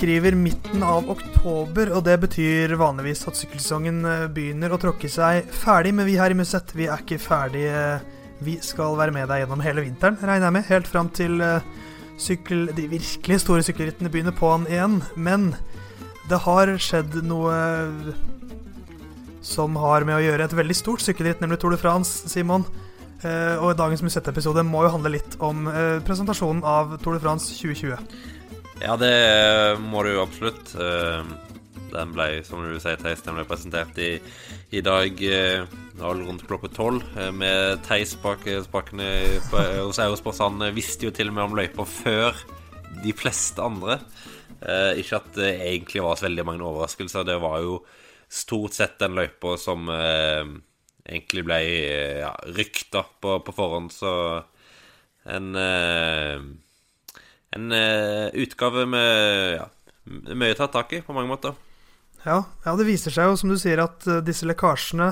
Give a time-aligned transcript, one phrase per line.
[0.00, 5.50] Skriver midten av oktober, og det betyr vanligvis at sykkelsesongen eh, begynner å tråkke seg
[5.52, 5.92] ferdig.
[5.92, 7.82] Men vi her i Musett, vi er ikke ferdige.
[8.40, 10.66] Vi skal være med deg gjennom hele vinteren, regner jeg med.
[10.70, 11.66] Helt fram til eh,
[12.20, 15.00] sykkel, de virkelig store sykkelrittene begynner på'n igjen.
[15.16, 15.50] Men
[16.30, 17.56] det har skjedd noe
[19.44, 22.66] som har med å gjøre et veldig stort sykkelritt, nemlig Tour de France, Simon.
[23.20, 27.52] Eh, og dagens Musett-episode må jo handle litt om eh, presentasjonen av Tour de France
[27.58, 27.98] 2020.
[28.80, 30.72] Ja, det eh, må du jo absolutt.
[30.76, 31.49] Eh,
[31.92, 34.10] Den ble, som du sier, Theis, den ble presentert i,
[34.76, 35.64] i dag eh,
[36.00, 37.02] rundt klokka tolv.
[37.18, 39.08] eh, Med Theis bak eh, spakene
[39.50, 40.38] på- hos Eurosport.
[40.44, 42.38] Han eh, visste jo til og med om løypa før
[43.04, 43.98] de fleste andre.
[44.60, 47.26] Eh, Ikke at det egentlig var så veldig mange overraskelser.
[47.28, 47.80] Det var jo
[48.30, 50.44] stort sett den løypa som eh,
[51.10, 54.12] egentlig ble eh, ja, rykta på, på forhånd, så
[55.30, 56.38] en eh,
[57.52, 59.64] en eh, utgave med ja,
[60.38, 61.56] mye tatt tak i, på mange måter.
[62.20, 65.08] Ja, ja, det viser seg jo, som du sier, at eh, disse lekkasjene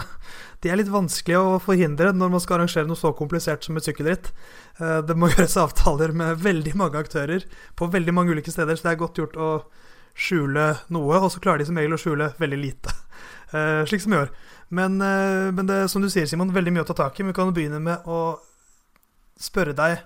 [0.60, 3.86] de er litt vanskelige å forhindre når man skal arrangere noe så komplisert som et
[3.86, 4.28] sykkelritt.
[4.76, 7.46] Eh, det må gjøres avtaler med veldig mange aktører
[7.78, 9.50] på veldig mange ulike steder, så det er godt gjort å
[10.18, 12.96] skjule noe, og så klarer de som regel å skjule veldig lite.
[13.48, 14.26] Eh, slik som i år.
[14.76, 17.24] Men, men det som du sier, Simon, veldig mye å ta tak i.
[17.24, 18.36] Men vi kan begynne med å
[19.40, 20.02] spørre deg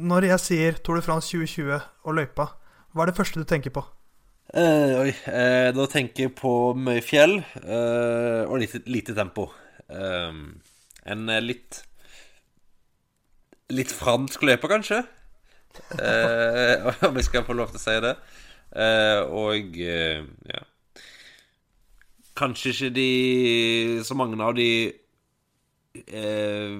[0.00, 2.54] Når jeg sier Tour de France 2020 og løypa,
[2.96, 3.84] hva er det første du tenker på?
[4.50, 9.44] Eh, oi, Uh, da tenker jeg på mye fjell eh, og lite, lite tempo.
[9.86, 10.40] Eh,
[11.14, 11.84] en eh, litt
[13.70, 15.04] Litt fransk løype, kanskje?
[15.94, 18.16] Eh, om jeg skal få lov til å si det.
[18.74, 20.64] Eh, og eh, ja
[22.38, 23.06] Kanskje ikke de
[24.06, 24.68] Så mange av de
[25.94, 26.74] eh,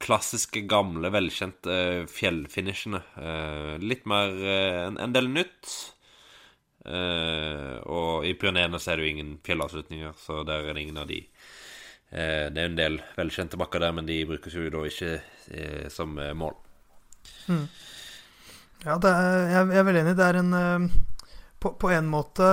[0.00, 1.78] klassiske, gamle, velkjente
[2.12, 3.00] fjellfinishene.
[3.20, 5.72] Eh, litt mer eh, en del nytt.
[6.80, 11.08] Eh, og i Pyreneene er det jo ingen fjellavslutninger, så der er det ingen av
[11.10, 11.20] de.
[12.10, 15.12] Eh, det er jo en del velkjente bakker der, men de brukes jo da ikke
[15.18, 16.56] eh, som mål.
[18.80, 20.16] Ja, det er, jeg, er veldig enig.
[20.16, 20.90] Det er en
[21.60, 22.46] på, på en måte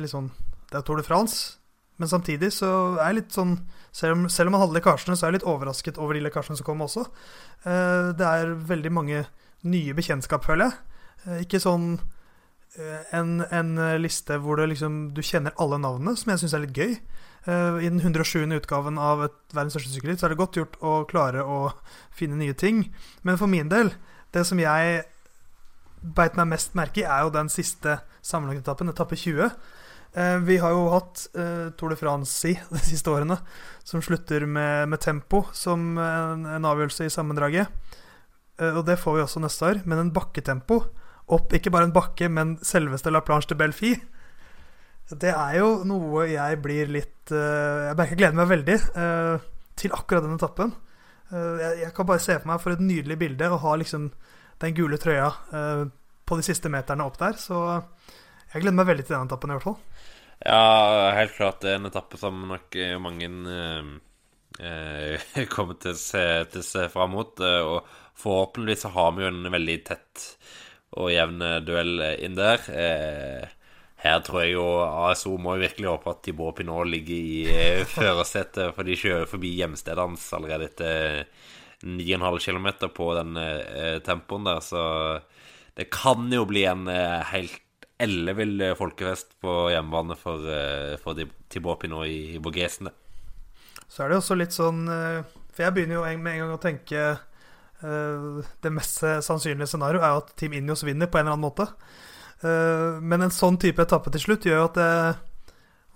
[0.00, 0.30] litt sånn
[0.70, 1.58] Det er Tour de France,
[2.00, 3.58] men samtidig så er jeg litt sånn
[3.92, 6.58] Selv om, selv om man hadde lekkasjene, så er jeg litt overrasket over de lekkasjene
[6.58, 7.06] som kom også.
[7.64, 9.22] Det er veldig mange
[9.64, 11.46] nye bekjentskap, føler jeg.
[11.46, 11.94] Ikke sånn
[13.16, 13.70] en, en
[14.02, 16.96] liste hvor du, liksom, du kjenner alle navnene, som jeg syns er litt gøy.
[17.46, 18.42] Uh, I den 107.
[18.56, 21.60] utgaven av et verdens største sykkelritt så er det godt gjort å klare å
[22.14, 22.88] finne nye ting.
[23.22, 23.92] Men for min del,
[24.34, 25.04] det som jeg
[26.02, 29.54] beit meg mest merke i, er jo den siste sammenlagtetappen, etappe 20.
[30.16, 33.38] Uh, vi har jo hatt uh, Tour de France de siste årene,
[33.86, 37.70] som slutter med, med tempo som en, en avgjørelse i sammendraget.
[38.60, 40.80] Eh, og det får vi også neste år, men en bakketempo
[41.34, 43.94] opp ikke bare en bakke, men selveste La Planche de Belfi.
[45.06, 49.44] Det er jo noe jeg blir litt eh, Jeg merker gleder meg veldig eh,
[49.78, 50.72] til akkurat den etappen.
[51.30, 54.08] Eh, jeg, kan bare se for meg for et nydelig bilde å ha liksom
[54.62, 55.28] den gule trøya
[56.26, 57.36] på de siste meterne opp der.
[57.38, 57.60] Så
[58.54, 59.78] jeg gleder meg veldig til den etappen, i hvert fall.
[60.40, 63.28] Ja, helt klart det er en etappe som nok mange
[65.54, 67.44] kommer til å se, til se fram mot.
[67.44, 70.26] Og forhåpentligvis har vi jo en veldig tett
[70.96, 72.66] og jevn eh, duell inn der.
[72.72, 73.52] Eh,
[74.04, 77.84] her tror jeg jo ASO må jo virkelig håpe at Thibaut Pinot ligger i eh,
[77.96, 81.22] førersetet, for de kjører forbi hjemstedet hans allerede etter
[81.86, 84.82] 9,5 km på den eh, tempoen der, så
[85.76, 87.62] det kan jo bli en eh, helt
[88.00, 91.18] ellevill eh, folkefest på hjemmebane for, eh, for
[91.52, 92.94] Tibor Pinot i, i.
[93.88, 95.20] Så er det også litt sånn eh,
[95.54, 97.20] For jeg begynner jo med en gang å tenke eh,
[97.80, 101.44] Det mest eh, sannsynlige scenarioet er jo at Team Injos vinner på en eller annen
[101.44, 101.66] måte.
[102.42, 104.90] Eh, Men en sånn type etappe til slutt gjør jo at det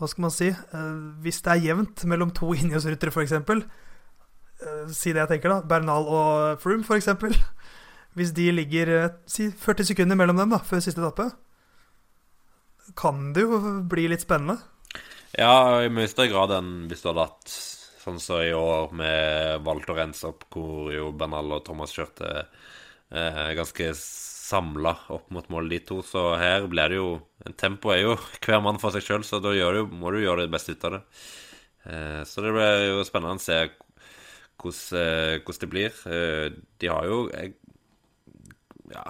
[0.01, 0.49] Hva skal man si?
[0.53, 0.91] eh,
[1.25, 3.37] Hvis det er jevnt mellom to Injos-ryttere, f.eks.
[4.93, 5.61] Si det jeg tenker, da.
[5.65, 7.09] Bernal og Froome, f.eks.
[8.19, 11.31] Hvis de ligger eh, si 40 sekunder mellom dem da før siste etappe,
[12.99, 14.59] kan det jo bli litt spennende.
[15.39, 17.53] Ja, i mye større grad enn hvis du hadde hatt
[18.11, 22.31] sånn som i år med å rense opp, hvor jo Bernal og Thomas kjørte
[23.11, 23.93] eh, ganske
[24.51, 26.01] samla opp mot målet, de to.
[26.07, 27.11] Så her blir det jo
[27.57, 30.53] Tempo er jo hver mann for seg sjøl, så da du, må du gjøre det
[30.53, 31.03] beste ut av det.
[31.87, 33.61] Eh, så det blir jo spennende å se
[34.61, 36.05] hvordan, eh, hvordan det blir.
[36.13, 36.47] Eh,
[36.83, 37.53] de har jo eh,
[38.91, 39.05] Ja,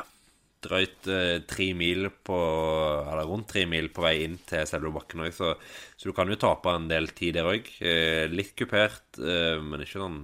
[0.64, 2.38] drøyt eh, tre mil på
[3.10, 5.54] Eller rundt tre mil på vei inn til selve bakken òg, så,
[5.96, 7.70] så, du kan jo tape en del tid der òg.
[7.80, 10.20] Eh, litt kupert, eh, men ikke sånn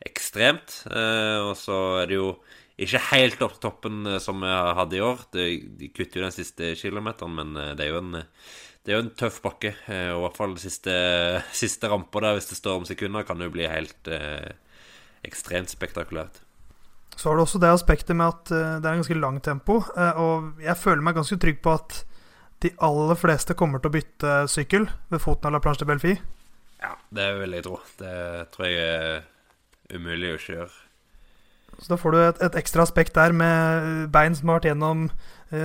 [0.00, 0.78] ekstremt.
[0.88, 2.30] Og så er det jo
[2.80, 5.26] ikke helt opp toppen som vi hadde i år.
[5.36, 5.44] De,
[5.76, 8.22] de kutter jo den siste kilometeren, men det er jo en
[8.80, 9.74] det er jo en tøff bakke.
[9.92, 10.94] Og i hvert fall siste,
[11.62, 14.54] siste rampa der, hvis det står om sekunder, kan jo bli helt eh,
[15.26, 16.40] ekstremt spektakulært.
[17.20, 19.82] Så har du også det aspektet med at uh, det er en ganske lang tempo.
[19.92, 22.02] Uh, og jeg føler meg ganske trygg på at
[22.64, 26.14] de aller fleste kommer til å bytte sykkel ved foten av La Planche de Belfi.
[26.80, 27.76] Ja, det vil jeg tro.
[28.00, 28.14] Det
[28.54, 29.18] tror jeg er
[29.92, 30.78] umulig å ikke gjøre.
[31.80, 35.04] Så da får du et, et, ekstra aspekt der med bein som har vært gjennom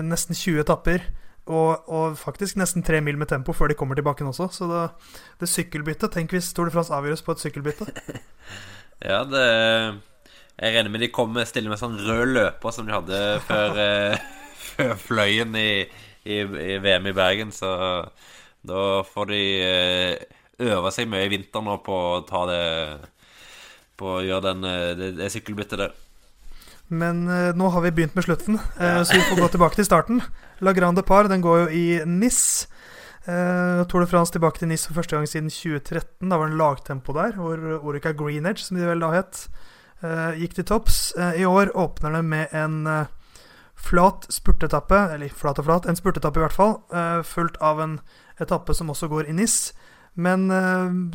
[0.08, 1.04] nesten 20 etapper.
[1.46, 4.48] Og, og, faktisk nesten tre mil med tempo før de kommer tilbake også.
[4.56, 4.88] Så da,
[5.40, 7.88] det sykkelbyttet Tenk hvis Tour de France avgjøres på et sykkelbytte.
[9.12, 9.46] ja, det
[10.56, 14.24] jeg regner med de kommer stille med sånn rød løper som de hadde før, eh,
[14.72, 15.84] før Fløyen i,
[16.24, 17.52] i, i, VM i Bergen.
[17.56, 17.70] Så
[18.66, 22.64] da får de eh, øve seg mye i vinter nå på å ta det
[24.00, 25.94] På å gjøre den, eh, det, det sykkelbyttet der.
[26.88, 27.24] Men
[27.58, 30.20] nå har vi begynt med slutten, eh, så vi får gå tilbake til starten.
[30.62, 32.68] La Grande Par den går jo i NIS.
[33.26, 36.30] Eh, Tour de France tilbake til NIS for første gang siden 2013.
[36.30, 39.48] Da var det en lagtempo der, hvor Orica Green Edge, som de vel da het,
[40.40, 41.00] gikk til topps.
[41.18, 43.12] Eh, I år åpner det med en eh,
[43.76, 46.78] flat spurtetappe, eller flat og flat, en spurtetappe i hvert fall,
[47.28, 47.98] fulgt av en
[48.42, 49.76] etappe som også går i NIS,
[50.16, 50.48] men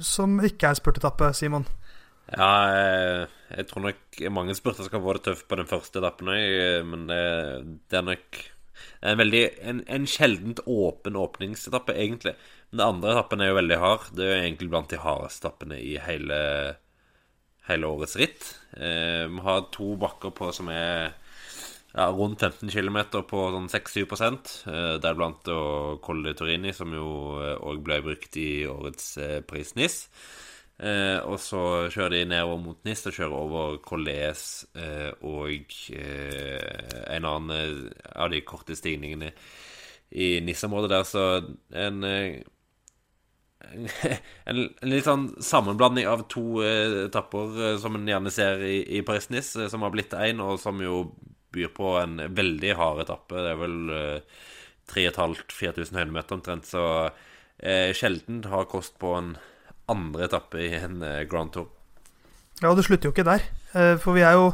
[0.04, 1.64] som ikke er spurtetappe, Simon.
[2.30, 2.50] Ja,
[3.56, 7.08] jeg, tror nok mange spurter skal få det tøft på den første etappen òg, men
[7.08, 7.24] det,
[7.90, 8.42] det, er nok
[9.00, 12.36] en veldig En, en sjeldent åpen åpningsetappe, egentlig.
[12.70, 14.06] Men den andre etappen er jo veldig hard.
[14.14, 16.38] Det er jo egentlig blant de hardeste etappene i hele
[17.70, 18.52] hele årets ritt.
[18.76, 21.14] Eh, vi har to bakker på som er
[21.94, 23.00] ja, rundt 15 km
[23.30, 25.50] på sånn 6-7% eh, Deriblant
[26.04, 27.08] Col de Torini, som jo
[27.40, 30.04] òg eh, ble brukt i årets eh, pris NIS.
[30.80, 31.62] Eh, og så
[31.92, 34.44] kjører de nedover mot NIS og kjører over Collés
[34.80, 39.34] eh, og eh, en annen av de korte stigningene
[40.10, 41.04] i NIS-området der.
[41.04, 41.26] Så
[41.76, 42.00] en
[44.48, 49.02] en, litt sånn sammenblanding av to eh, etapper eh, som en gjerne ser i, i
[49.06, 51.04] Paris-Nice, eh, som har blitt én, og som jo
[51.52, 53.36] byr på en veldig hard etappe.
[53.36, 54.40] Det er vel eh,
[54.92, 56.84] 3500-4000 høydemeter omtrent, så
[57.58, 59.34] eh, sjelden har kost på en
[59.90, 61.70] andre etappe i en eh, Grand Tour.
[62.60, 63.46] Ja, og det slutter jo ikke der.
[64.02, 64.50] For vi er jo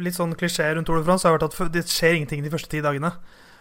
[0.00, 1.26] litt sånn klisjé rundt Ole Frans
[1.74, 3.10] det skjer ingenting de første ti dagene.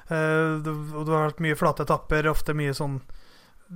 [0.07, 3.01] Og det har vært mye flate etapper, ofte mye sånn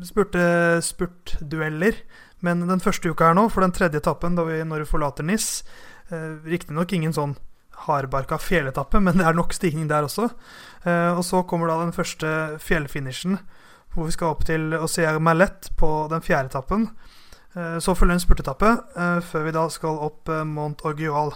[0.06, 2.02] spurtdueller.
[2.46, 5.64] Men den første uka her nå, for den tredje etappen vi, når vi forlater NIS
[6.14, 7.34] eh, Riktignok ingen sånn
[7.88, 10.30] hardbarka fjelletappe, men det er nok stigning der også.
[10.86, 12.30] Eh, og så kommer da den første
[12.62, 13.40] fjellfinishen,
[13.94, 16.88] hvor vi skal opp til Osier Mallet på den fjerde etappen.
[17.56, 21.34] Eh, så følger en spurtetappe, eh, før vi da skal opp eh, Mont Orgual.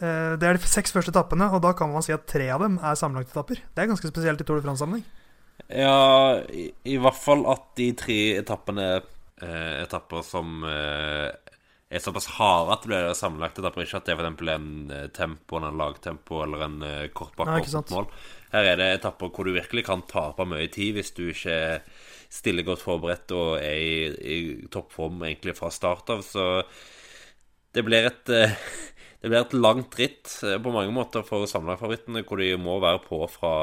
[0.00, 2.64] Eh, det er de seks første etappene, og da kan man si at tre av
[2.64, 3.62] dem er sammenlagtetapper.
[3.72, 5.04] Det er ganske spesielt i Tour de France-sammenheng.
[5.66, 11.30] Ja, i, i, hvert fall at de tre etappene eh, etapper som eh,
[11.86, 13.86] er såpass harde at det blir sammenlagt etapper.
[13.86, 14.42] Ikke at det er f.eks.
[14.54, 18.10] en eh, tempo, en lagtempo eller en eh, kort bakke mål.
[18.52, 21.80] Her er det etapper hvor du virkelig kan tape mye tid hvis du ikke
[22.32, 24.38] stiller godt forberedt og er i, i
[24.72, 26.22] toppform egentlig fra start av.
[26.26, 26.46] Så
[27.76, 28.54] det blir et eh,
[29.20, 33.02] det blir et langt ritt eh, på mange måter for sammenlagtfavorittene, hvor de må være
[33.06, 33.54] på fra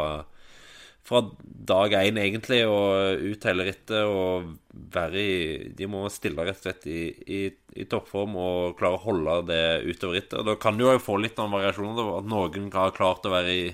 [1.04, 4.54] fra dag én, egentlig, og ut hele rittet og
[4.94, 5.38] være i
[5.76, 7.40] De må stille rett og slett i, i,
[7.76, 10.38] i, toppform og klare å holde det utover rittet.
[10.40, 12.12] Og Da kan du jo få litt av variasjoner.
[12.20, 13.66] At noen har klart å være i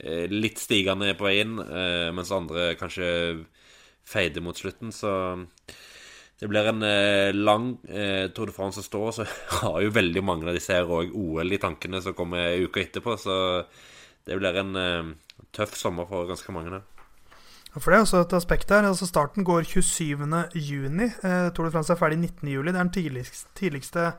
[0.00, 3.10] eh, litt stigende på veien, eh, mens andre kanskje
[4.04, 4.92] feider mot slutten.
[4.96, 5.12] Så
[6.40, 9.28] det blir en eh, lang eh, Tour de France å stå, så
[9.60, 13.18] har jo veldig mange av disse her òg OL i tankene som kommer uka etterpå.
[13.20, 13.36] Så
[14.24, 14.72] det blir en
[15.54, 16.70] tøff sommer for ganske mange.
[16.74, 16.84] Der.
[17.74, 18.86] For Det er også et aspekt her.
[18.86, 21.26] altså Starten går 27.6.
[21.26, 22.62] Eh, Tour de France er ferdig 19.7.
[22.62, 24.12] Det er den tidligste, tidligste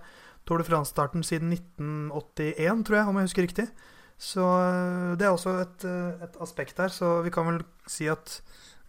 [0.46, 3.68] Tour de France-starten siden 1981, tror jeg, om jeg husker riktig.
[4.22, 6.92] Så eh, det er også et, eh, et aspekt her.
[6.94, 8.42] Så vi kan vel si at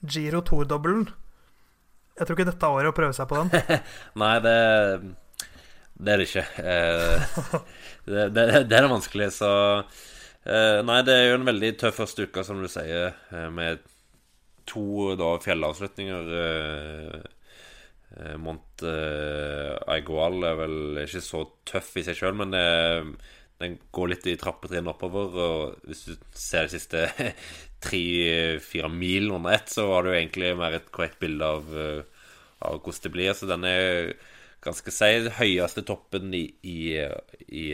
[0.07, 1.09] Giro Tour-dobbelen
[2.19, 3.51] Jeg tror ikke dette er året å prøve seg på den.
[4.23, 4.59] Nei, det,
[5.97, 6.45] det er det ikke.
[6.61, 7.41] Eh,
[8.11, 9.51] det, det, det er det vanskelig, så
[10.47, 13.81] Eh, nei, det er jo en veldig tøff første uke, som du sier, eh, med
[14.67, 16.29] to da fjellavslutninger.
[16.43, 17.17] Eh,
[18.17, 18.37] eh
[19.97, 22.63] Aigual er vel ikke så tøff i seg sjøl, men det,
[23.59, 25.35] den går litt i trappetrinn oppover.
[25.35, 27.09] Og hvis du ser de siste
[27.87, 31.75] tre-fire mil under ett, så har du egentlig mer et korrekt bilde av,
[32.63, 33.35] av hvordan det blir.
[33.35, 34.15] Så den er
[34.67, 36.79] ganske si, Høyeste toppen i, i,
[37.49, 37.65] i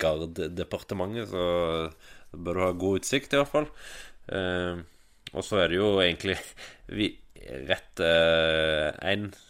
[0.00, 1.48] Gard-departementet, så
[2.36, 3.68] bør du ha god utsikt, i hvert fall.
[4.28, 4.84] Eh,
[5.34, 6.36] og så er det jo egentlig
[6.98, 7.12] vi,
[7.68, 9.44] rett én eh,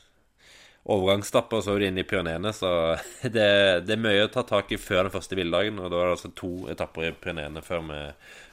[0.88, 2.52] overgangsstappe, og så er du inne i Pyreneene.
[2.56, 2.70] Så
[3.34, 3.50] det,
[3.84, 5.80] det, er mye å ta tak i før den første villdagen.
[5.82, 7.84] Og da er det altså to etapper i Pyreneene før,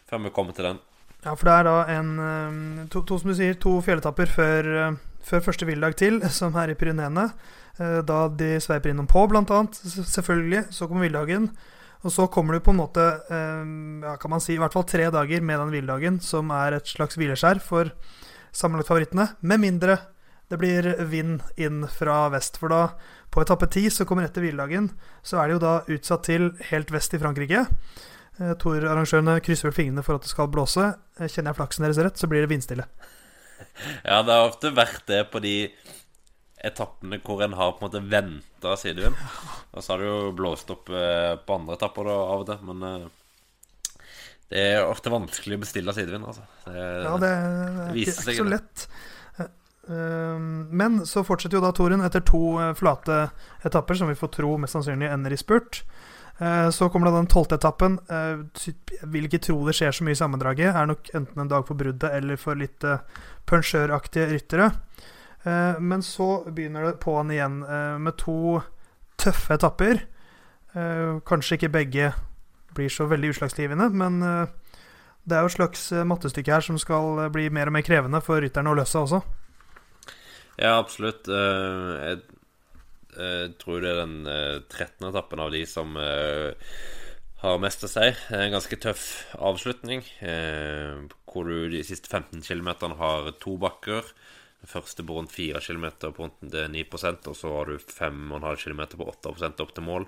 [0.10, 0.84] før, vi kommer til den.
[1.26, 4.72] Ja, for det er da en eh, to, to som du sier, to fjelletapper før,
[4.82, 7.30] eh, før første villdag til, som er i Pyreneene.
[7.76, 9.76] Da de sveiper innom på, blant annet.
[9.84, 10.62] Selvfølgelig.
[10.72, 11.50] Så kommer villdagen.
[12.06, 15.10] Og så kommer det på en måte, ja, kan man si, i hvert fall tre
[15.12, 17.90] dager med den hviledagen, som er et slags hvileskjær for
[18.56, 19.26] sammenlagtfavorittene.
[19.42, 19.98] Med mindre
[20.52, 22.60] det blir vind inn fra vest.
[22.62, 22.82] For da,
[23.34, 24.92] på etappe ti, som kommer etter hviledagen,
[25.26, 27.66] så er det jo da utsatt til helt vest i Frankrike.
[28.38, 30.92] Eh, Tor-arrangørene krysser vel fingrene for at det skal blåse.
[31.18, 32.86] Eh, kjenner jeg flaksen deres rett, så blir det vindstille.
[34.10, 35.56] Ja, det har ofte vært det på de
[36.66, 39.18] etappene hvor en har på en måte venta sidevind.
[39.76, 42.64] Og så har det jo blåst opp eh, på andre etapper da, av og til,
[42.72, 43.10] men eh,
[44.54, 46.46] det er ofte vanskelig å bestille sidevind, altså.
[46.66, 48.88] Det, ja, det, det er ikke, ikke så lett.
[49.90, 53.28] Ehm, men så fortsetter jo da toren etter to eh, flate
[53.68, 55.84] etapper, som vi får tro mest sannsynlig ender i spurt.
[56.38, 58.00] Eh, så kommer det den tolvte etappen.
[58.10, 60.74] Eh, jeg vil ikke tro det skjer så mye i sammendraget.
[60.74, 62.84] Er nok enten en dag for bruddet eller for litt
[63.50, 64.72] punsjøraktige ryttere.
[65.46, 67.60] Men så begynner det på'n igjen
[68.02, 68.64] med to
[69.22, 70.00] tøffe etapper.
[70.74, 72.08] Kanskje ikke begge
[72.74, 77.46] blir så veldig utslagsgivende, men det er jo et slags mattestykke her som skal bli
[77.54, 79.22] mer og mer krevende for rytterne å løse også.
[80.56, 81.28] Ja, absolutt.
[81.28, 82.22] Eh, jeg,
[83.18, 85.06] jeg tror det er den 13.
[85.06, 86.54] Eh, etappen av de som eh,
[87.42, 88.08] har mest å si.
[88.36, 89.06] En ganske tøff
[89.38, 90.02] avslutning,
[91.30, 94.08] hvor du de siste 15 km har to bakker.
[94.64, 98.82] Den første på rundt 4 km på rundt 9% og så har du 5,5 km
[98.96, 100.08] på 8% opp til mål.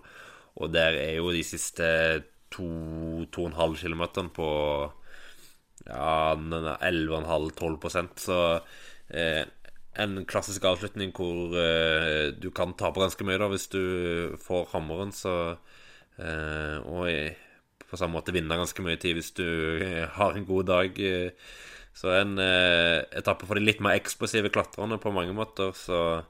[0.58, 1.86] Og der er jo de siste
[2.56, 4.50] 2-2,5 km på
[5.86, 8.40] ja, 11,5-12% Så
[9.10, 9.44] eh,
[9.98, 13.82] en klassisk avslutning hvor uh, du kan tape ganske mye da hvis du
[14.44, 17.10] får hammeren, så uh, Og
[17.88, 21.02] på samme måte vinne ganske mye tid hvis du uh, har en god dag.
[21.98, 25.72] så en etappe for de litt mer eksplosive klatrerne på mange måter.
[25.74, 26.24] Så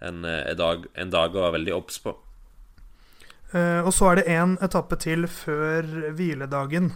[0.00, 2.16] en, en, dag, en dag, å være veldig obs på.
[3.54, 5.86] og så er det én etappe til før
[6.18, 6.90] hviledagen,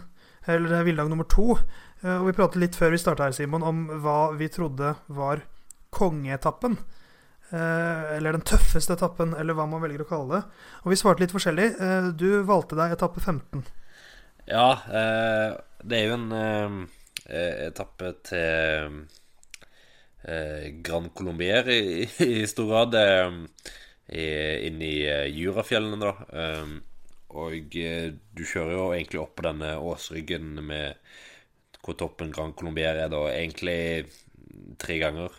[0.45, 1.55] eller hviledag nummer to.
[2.03, 5.45] og vi pratet litt før vi starta her, Simon, om hva vi trodde var
[5.89, 6.77] kongeetappen.
[7.49, 10.65] Eh, eller den tøffeste etappen, eller hva man velger å kalle det.
[10.83, 11.69] Og vi svarte litt forskjellig.
[11.81, 13.63] Eh, du valgte deg etappe 15.
[14.49, 16.87] Ja, eh, det er jo en
[17.29, 18.95] etappe til
[20.83, 22.97] Grand Colombier i, i stor grad.
[24.09, 24.95] Inn i
[25.37, 26.41] Jurafjellene, da.
[27.37, 30.97] Og du kjører jo egentlig opp på denne åsryggen med
[31.85, 34.09] hvor toppen Grand Colombier er da egentlig
[34.81, 35.37] tre ganger.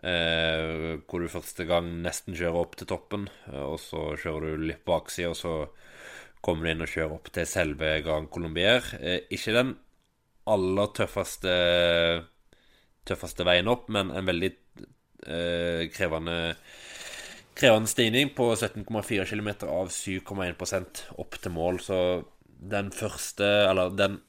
[0.00, 4.68] Eh, hvor du første gang nesten kjører opp til toppen, eh, og så kjører du
[4.70, 5.54] litt baksida, og så
[6.40, 8.84] kommer du inn og kjører opp til selve Grand Colombier.
[9.00, 9.74] Eh, ikke den
[10.50, 11.56] aller tøffeste
[13.08, 14.50] tøffeste veien opp, men en veldig
[15.26, 16.54] eh, krevende
[17.60, 21.80] krevende stigning på 17,4 km av 7,1% opp til mål.
[21.84, 21.98] Så
[22.46, 24.20] den første, eller den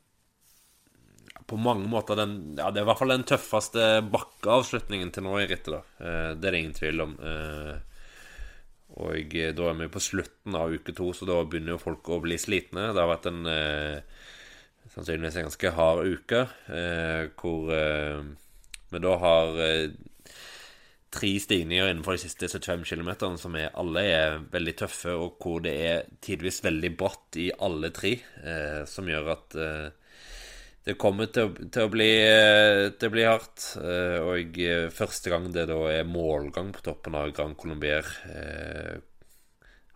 [1.52, 5.38] på mange måter den Ja, det er i hvert fall den tøffeste bakkeavslutningen til nå
[5.42, 5.82] i rittet, da.
[6.00, 7.16] Eh, det er det ingen tvil om.
[7.20, 7.74] Eh,
[9.02, 12.22] og da er vi på slutten av uke to, så da begynner jo folk å
[12.24, 12.90] bli slitne.
[12.92, 14.24] Det har vært en eh,
[14.92, 16.42] sannsynligvis en ganske hard uke,
[17.40, 17.70] hvor
[18.92, 19.60] vi da har
[21.16, 25.64] tre stigninger innenfor de siste 75 km, som er, alle er veldig tøffe, og hvor
[25.64, 28.18] det er tidvis veldig bratt i alle tre,
[28.92, 29.58] som gjør at
[30.84, 33.66] det kommer til, til, å bli, eh, til, å bli, hardt.
[33.78, 38.08] Eh, og eh, første gang det da er målgang på toppen av Grand Colombier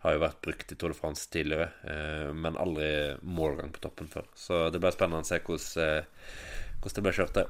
[0.06, 4.28] har jo vært brukt i Tour de France tidligere, men aldri målgang på toppen før.
[4.38, 6.04] Så det blir spennende å se hvordan,
[6.78, 7.46] hvordan det blir kjørt, det.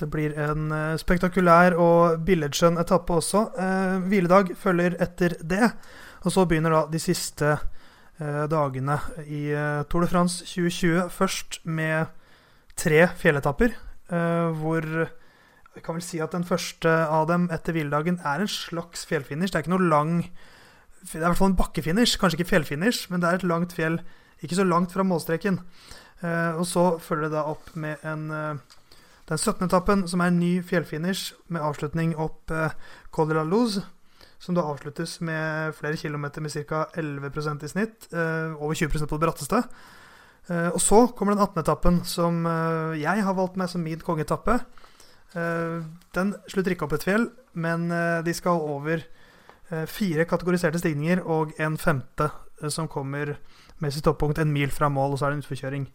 [0.00, 3.44] Det blir en spektakulær og billedskjønn etappe også.
[4.08, 5.68] hviledag følger etter det.
[6.24, 7.52] Og så begynner da de siste
[8.18, 9.44] dagene i
[9.92, 11.12] Tour de France 2020.
[11.14, 12.10] Først med
[12.78, 13.74] tre fjelletapper,
[14.12, 14.86] uh, hvor
[15.72, 19.52] jeg kan vel si at den første av dem etter hviledagen er en slags fjellfinish.
[19.52, 20.18] Det er ikke noe lang
[21.02, 23.72] Det er i hvert fall en bakkefinish, kanskje ikke fjellfinish, men det er et langt
[23.74, 23.96] fjell
[24.42, 25.58] ikke så langt fra målstreken.
[26.22, 28.78] Eh, og så følger det da opp med en eh,
[29.28, 29.66] den 17.
[29.66, 32.74] etappen, som er en ny fjellfinish med avslutning opp eh,
[33.14, 33.80] Col de la Luz,
[34.42, 36.86] som da avsluttes med flere kilometer med ca.
[36.98, 38.08] 11% i snitt.
[38.12, 39.62] Eh, over 20% på det bratteste.
[40.50, 41.62] Eh, og så kommer den 18.
[41.62, 44.58] etappen, som eh, jeg har valgt meg som min kongeetappe.
[45.38, 45.82] Eh,
[46.16, 47.90] den slutter ikke opp et fjell, men
[48.24, 49.04] de skal over
[49.88, 52.26] fire kategoriserte stigninger og en femte
[52.72, 53.30] som kommer
[53.80, 55.86] med sitt toppunkt en mil fra mål, og så er det en utforkjøring.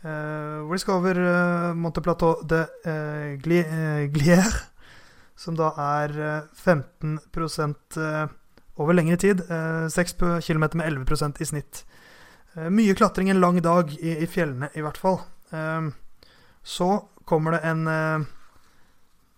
[0.00, 2.62] Hvor de skal over uh, Monte Plateau de
[4.14, 4.56] Glier,
[5.36, 6.16] som da er
[6.56, 8.00] 15%
[8.80, 9.44] over lengre tid.
[9.92, 10.16] 6
[10.48, 11.84] km med 11% i snitt.
[12.54, 15.20] Mye klatring en lang dag i, i fjellene, i hvert fall.
[16.62, 16.88] så
[17.24, 17.88] kommer det en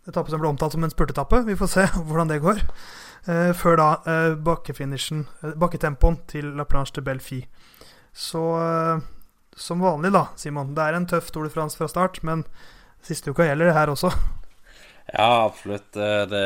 [0.09, 1.45] etappe som ble omtalt som en spurtetappe.
[1.47, 2.61] Vi får se hvordan det går.
[3.55, 3.89] før da
[4.37, 7.41] bakkefinishen, bakketempoen til La Planche de Belfi.
[8.13, 8.43] Så
[9.57, 10.75] som vanlig, da, Simon.
[10.75, 12.45] Det er en tøff Tour de France fra start, men
[13.05, 14.11] siste uka gjelder det her også.
[15.13, 15.97] Ja, absolutt.
[15.97, 16.45] Eh, det,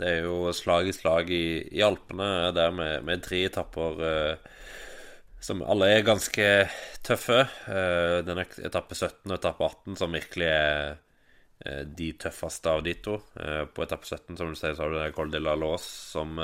[0.00, 4.50] det er jo slag i slag i, i Alpene der med, med tre etapper eh,
[5.40, 6.46] som alle er ganske
[7.06, 7.40] tøffe.
[7.72, 10.98] Eh, denne etappe 17 og etappe 18 som virkelig er
[11.64, 13.16] eh, de tøffeste av de to.
[13.40, 16.36] Eh, på etappe 17, som du sier, så har du Col de la Lås, som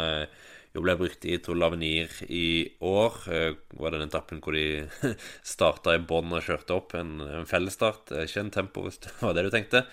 [0.76, 3.20] jo ble brukt i Tour Lavenir i år.
[3.28, 5.12] Det var den etappen hvor de
[5.54, 6.96] starta i bånn og kjørte opp.
[6.96, 9.86] En, en fellesstart, ikke en tempo, hvis det var det du tenkte.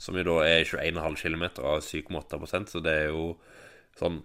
[0.00, 3.34] Som jo da er 21,5 km av 7,8 så det er jo
[4.00, 4.22] sånn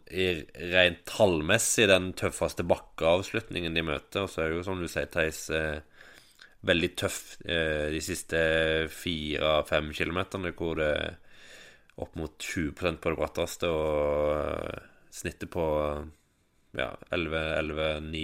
[0.71, 4.25] rent tallmessig den tøffeste bakkeavslutningen de møter.
[4.25, 5.83] Og så er det jo, som du sier, Theis, eh,
[6.65, 8.39] veldig tøff eh, de siste
[8.93, 11.15] fire-fem kilometerne, hvor det er
[12.01, 13.69] opp mot 20% på det bratteste.
[13.69, 15.65] og snittet på
[16.75, 18.23] ja, 11-11-9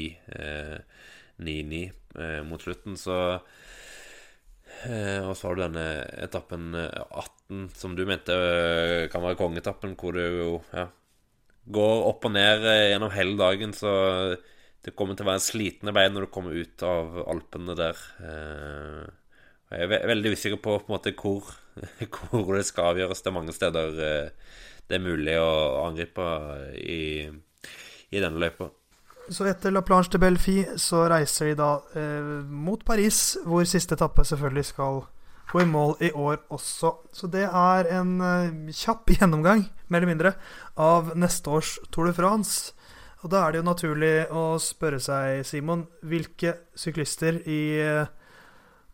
[1.41, 3.17] 9-9 eh, mot slutten, så
[4.85, 5.85] eh, Og så har du denne
[6.21, 10.87] etappen 18, eh, som du mente eh, kan være kongeetappen, hvor du jo ja,
[11.65, 13.91] går opp og ned eh, gjennom hele dagen, så
[14.81, 18.01] det kommer til å være slitne bein når du kommer ut av Alpene der.
[18.25, 19.05] Eh,
[19.71, 21.47] jeg er veldig usikker på, på en måte, hvor,
[22.31, 23.23] hvor, det skal avgjøres.
[23.23, 23.97] Det er mange steder
[24.91, 26.27] det er mulig å angripe
[26.75, 27.29] i,
[28.11, 28.67] i denne løypa.
[29.31, 33.95] Så etter La Planche de Belfi så reiser de da eh, mot Paris, hvor siste
[33.95, 35.03] etappe selvfølgelig skal
[35.51, 36.93] gå i mål i år også.
[37.13, 40.35] Så det er en eh, kjapp gjennomgang, mer eller mindre,
[40.79, 42.71] av neste års Tour de France.
[43.21, 48.11] Og da er det jo naturlig å spørre seg, Simon, hvilke syklister i eh,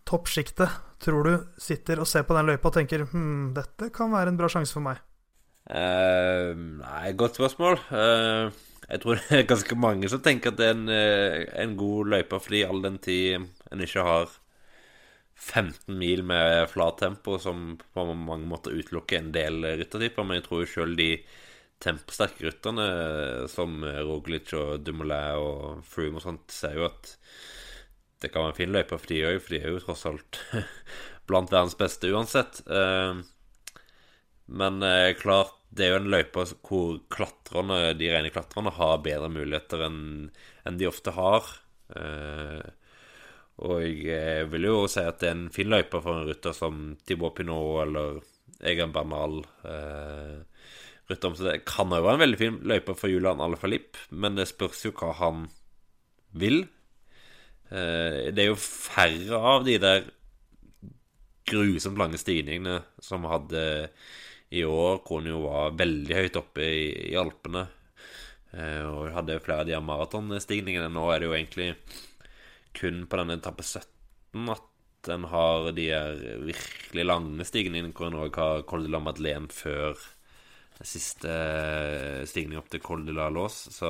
[0.08, 4.34] toppsjiktet tror du sitter og ser på den løypa og tenker hm, dette kan være
[4.34, 5.04] en bra sjanse for meg?
[5.68, 7.78] Uh, nei, godt spørsmål.
[7.92, 8.50] Uh,
[8.88, 10.92] jeg tror det er ganske mange som tenker at det er en,
[11.68, 14.32] en god løype, fordi all den tid en ikke har
[15.38, 20.26] 15 mil med flat tempo, som på mange måter utelukker en del ryttertyper.
[20.26, 21.12] Men jeg tror sjøl de
[21.84, 22.88] temposterke rytterne,
[23.52, 27.14] som Roglic og Dumoulin og Froome og sånt, ser jo at
[28.18, 30.40] det kan være en fin løype for de òg, for de er jo tross alt
[31.30, 32.64] blant verdens beste uansett.
[34.48, 34.82] men
[35.22, 40.00] klart det er jo en løype hvor klatrerne, de rene klatrerne har bedre muligheter enn
[40.68, 41.48] en de ofte har.
[41.96, 42.64] Eh,
[43.58, 46.92] og jeg vil jo si at det er en fin løype for en rytter som
[47.08, 48.20] Thibaut Pinot eller
[48.62, 49.40] Egan Bernal.
[49.66, 50.36] Eh,
[51.10, 54.38] rytter om, så det kan jo være en veldig fin løype for Julian Alaphilippe, men
[54.38, 55.48] det spørs jo hva han
[56.38, 56.66] vil.
[57.72, 60.06] Eh, det er jo færre av de der
[61.48, 63.64] grusomt lange stigningene som hadde
[64.54, 67.66] i år hvor han jo var veldig høyt oppe i, i Alpene.
[68.54, 70.92] Eh, og hadde flere av de maratonstigningene.
[70.94, 71.72] Nå er det jo egentlig
[72.76, 75.88] kun på denne etappe 17 at en har de
[76.50, 79.96] virkelig lange stigningene, hvor en òg har Col de la Madeleine før
[80.86, 81.32] siste
[82.30, 83.56] stigning opp til Col de la Lås.
[83.74, 83.90] Så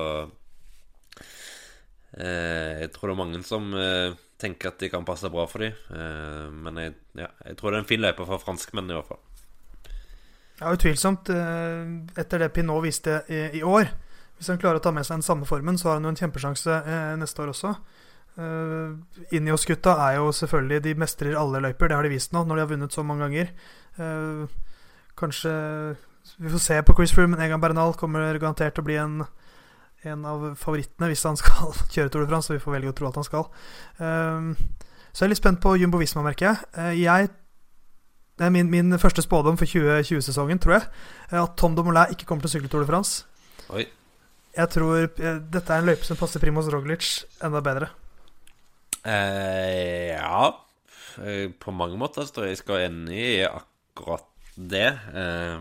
[2.16, 5.64] eh, jeg tror det er mange som eh, tenker at de kan passe bra for
[5.64, 5.76] dem.
[5.90, 9.12] Eh, men jeg, ja, jeg tror det er en fin løype for franskmennene, i hvert
[9.12, 9.24] fall.
[10.58, 11.30] Ja, utvilsomt.
[11.30, 13.92] Eh, etter det Pinot viste i, i, år
[14.38, 16.18] Hvis han klarer å ta med seg den samme formen, så har han jo en
[16.18, 17.74] kjempesjanse eh, neste år også.
[18.38, 18.94] Uh,
[19.34, 21.88] Ineos-gutta er jo selvfølgelig De mestrer alle løyper.
[21.88, 23.50] Det har de vist nå, når de har vunnet så mange ganger.
[23.98, 24.46] Uh,
[25.18, 25.50] kanskje
[26.38, 29.24] Vi får se på Chris Froome, men Egan Bernal kommer garantert til å bli en,
[30.06, 32.98] en av favorittene hvis han skal kjøre Tour de France, så vi får velge å
[33.00, 33.50] tro at han skal.
[33.98, 34.54] Uh,
[35.10, 36.98] så jeg er litt spent på Jumbo Visma, merker jeg.
[37.00, 37.30] jeg
[38.38, 40.82] det er min, min første spådom for 2020-sesongen, tror jeg.
[41.34, 43.24] At Tom Dumoulin ikke kommer til å sykle Tour de France.
[43.74, 43.88] Oi.
[44.58, 47.08] Jeg tror eh, dette er en løype som passer Primoz Roglic
[47.44, 47.90] enda bedre.
[49.06, 50.64] Eh, ja.
[51.22, 54.26] Eh, på mange måter så jeg skal enig i akkurat
[54.58, 54.88] det.
[55.14, 55.58] Eh,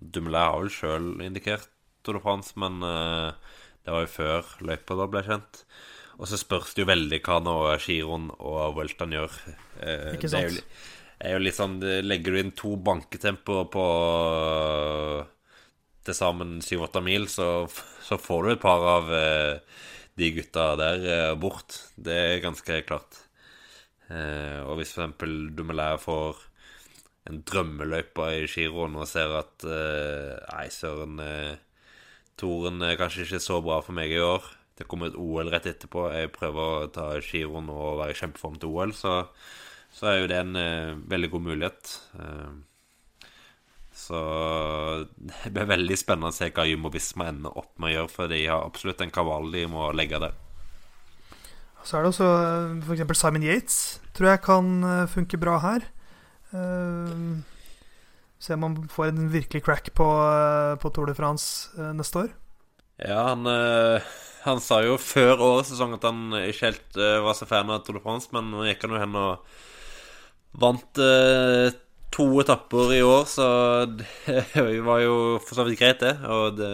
[0.00, 1.68] Dumoulin har vel sjøl indikert
[2.04, 3.32] Tour de France, men eh,
[3.84, 5.64] det var jo før løypa da ble kjent.
[6.20, 9.36] Og så spørs det jo veldig hva nå Giron og Welton gjør.
[9.80, 10.56] Eh, Ikke det er sant?
[10.60, 10.64] jo,
[11.20, 13.84] er jo litt sånn Legger du inn to banketempoer på
[16.00, 17.66] til sammen 7-8 mil, så,
[18.04, 19.80] så får du et par av eh,
[20.20, 21.76] de gutta der eh, bort.
[21.96, 23.18] Det er ganske klart.
[24.10, 25.18] Eh, og hvis f.eks.
[25.56, 26.44] Dumoulin får
[27.30, 31.20] en drømmeløype i giroen og ser at eh, Nei, søren,
[32.40, 34.46] Toren er kanskje ikke så bra for meg i år.
[34.78, 36.06] Det kommer et OL rett etterpå.
[36.14, 39.20] Jeg prøver å ta giroen og være i kjempeform til OL, så,
[39.92, 41.94] så er jo det en veldig god mulighet.
[42.16, 42.50] Eh,
[43.94, 44.20] så
[45.18, 48.32] det blir veldig spennende å se hva Jumbo Visma ender opp med å gjøre, for
[48.32, 50.36] de har absolutt en kaval de må legge der.
[51.82, 52.28] Så er det også
[52.84, 53.18] f.eks.
[53.18, 53.78] Simon Yates.
[54.16, 55.86] Tror jeg kan eh, funke bra her.
[56.52, 57.40] Uh,
[58.40, 62.24] se om han får en virkelig crack på, eh, på Tour de France eh, neste
[62.24, 62.30] år.
[63.00, 64.06] Ja, han, eh,
[64.46, 67.84] han sa jo før årets sesong at han ikke helt eh, var så fan av
[67.84, 69.52] Tour de France, men nå gikk han jo hen og
[70.64, 71.68] vant eh,
[72.10, 73.46] to etapper i år, så
[73.86, 74.08] det
[74.88, 76.16] var jo for så vidt greit, det.
[76.26, 76.70] Og det,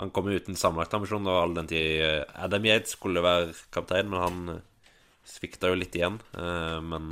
[0.00, 3.54] han kom jo uten sammenlagt ambisjon, og all den tid eh, Adam Yates skulle være
[3.74, 4.92] kaptein, men han eh,
[5.28, 6.20] svikta jo litt igjen.
[6.34, 7.10] Eh, Men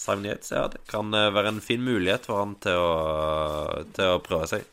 [0.00, 2.92] Simon Yates, ja, det kan være en fin mulighet for han til å,
[3.96, 4.64] til å prøve seg.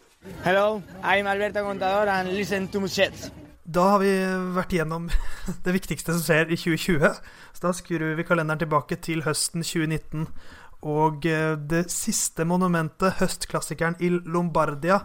[0.43, 3.29] Hello, I'm Alberto Contador and listen to Muchets.
[3.67, 4.11] Da har vi
[4.55, 5.09] vært igjennom
[5.65, 7.19] det viktigste som skjer i 2020.
[7.57, 10.29] Så da skrur vi kalenderen tilbake til høsten 2019.
[10.85, 15.01] Og eh, det siste monumentet, høstklassikeren i Lombardia.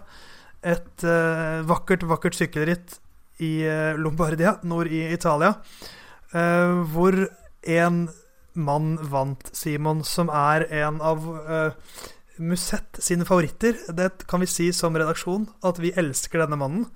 [0.63, 2.99] Et eh, vakkert, vakkert sykkelritt
[3.43, 5.57] i eh, Lombardia, nord i Italia.
[6.33, 7.13] hvor
[7.69, 8.09] en
[8.55, 11.27] mann vant, Simon, som er en av
[12.39, 13.77] Musett sine favoritter.
[13.93, 16.87] Det kan vi si som redaksjon, at vi elsker denne mannen.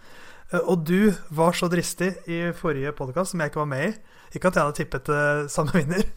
[0.64, 3.92] Og du var så dristig i forrige podkast, som jeg ikke var med i.
[4.32, 5.12] Ikke at jeg hadde tippet
[5.52, 6.08] samme vinner,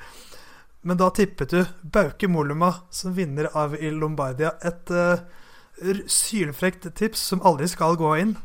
[0.81, 4.53] men da tippet du Bauke Moluma som vinner av Il Lombardia.
[4.63, 5.19] Et uh,
[6.07, 8.35] sylfrekt tips som aldri skal gå inn.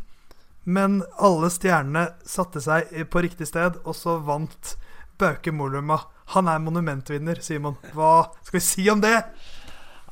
[0.64, 4.75] Men alle stjernene satte seg på riktig sted, og så vant
[5.20, 6.01] Bauke Moluma.
[6.35, 7.77] Han er monumentvinner, Simon.
[7.92, 9.18] Hva skal vi si om det?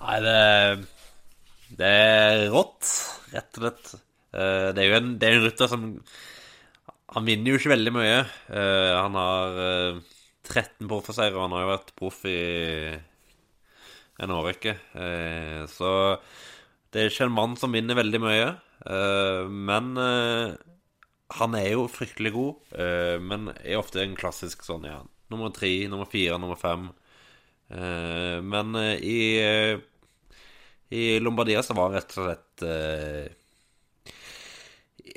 [0.03, 0.37] Nei, det,
[1.79, 2.91] det er rått,
[3.33, 3.95] rett og slett.
[4.35, 5.83] Eh, Det er jo en, det en rytter som
[7.15, 8.19] Han vinner jo ikke veldig mye.
[8.49, 9.59] Eh, Han har
[10.53, 12.39] 13 proffseiere, han har jo vært proff i
[14.23, 14.75] en årrekke.
[14.95, 15.91] Eh, Så
[16.93, 18.49] det er ikke en mann som vinner veldig mye.
[18.87, 20.55] Eh, Men eh,
[21.39, 25.01] han er jo fryktelig god, eh, men er ofte en klassisk sånn, ja,
[25.33, 26.91] nummer tre, nummer fire, nummer fem.
[27.71, 29.79] Eh, Men i
[30.93, 32.65] i Lombardia så var han rett og slett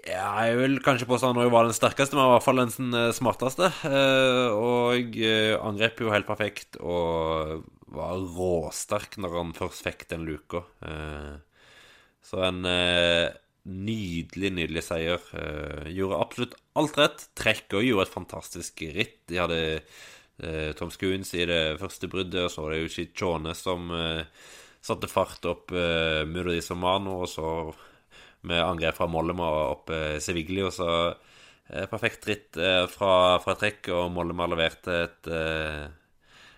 [0.05, 3.13] ja, Jeg vil kanskje påstå han var den sterkeste, men i hvert fall den eh,
[3.15, 3.71] smarteste.
[3.89, 7.65] Eh, og eh, angrep jo helt perfekt og
[7.95, 10.65] var råsterk når han først fikk den luka.
[12.25, 15.21] Så en nydelig, nydelig seier.
[15.93, 17.23] Gjorde absolutt alt rett.
[17.37, 19.21] Trekk og gjorde et fantastisk ritt.
[19.31, 19.61] De hadde
[20.75, 23.87] Tom Skuens i det første bruddet, og så var det jo Chichone som
[24.83, 27.47] satte fart opp Murdi Somano, og så
[28.45, 33.57] med angrep fra Mollema opp uh, Sevigli, og så eh, perfekt ritt eh, fra, fra
[33.59, 35.85] trekk, og Mollema leverte et eh,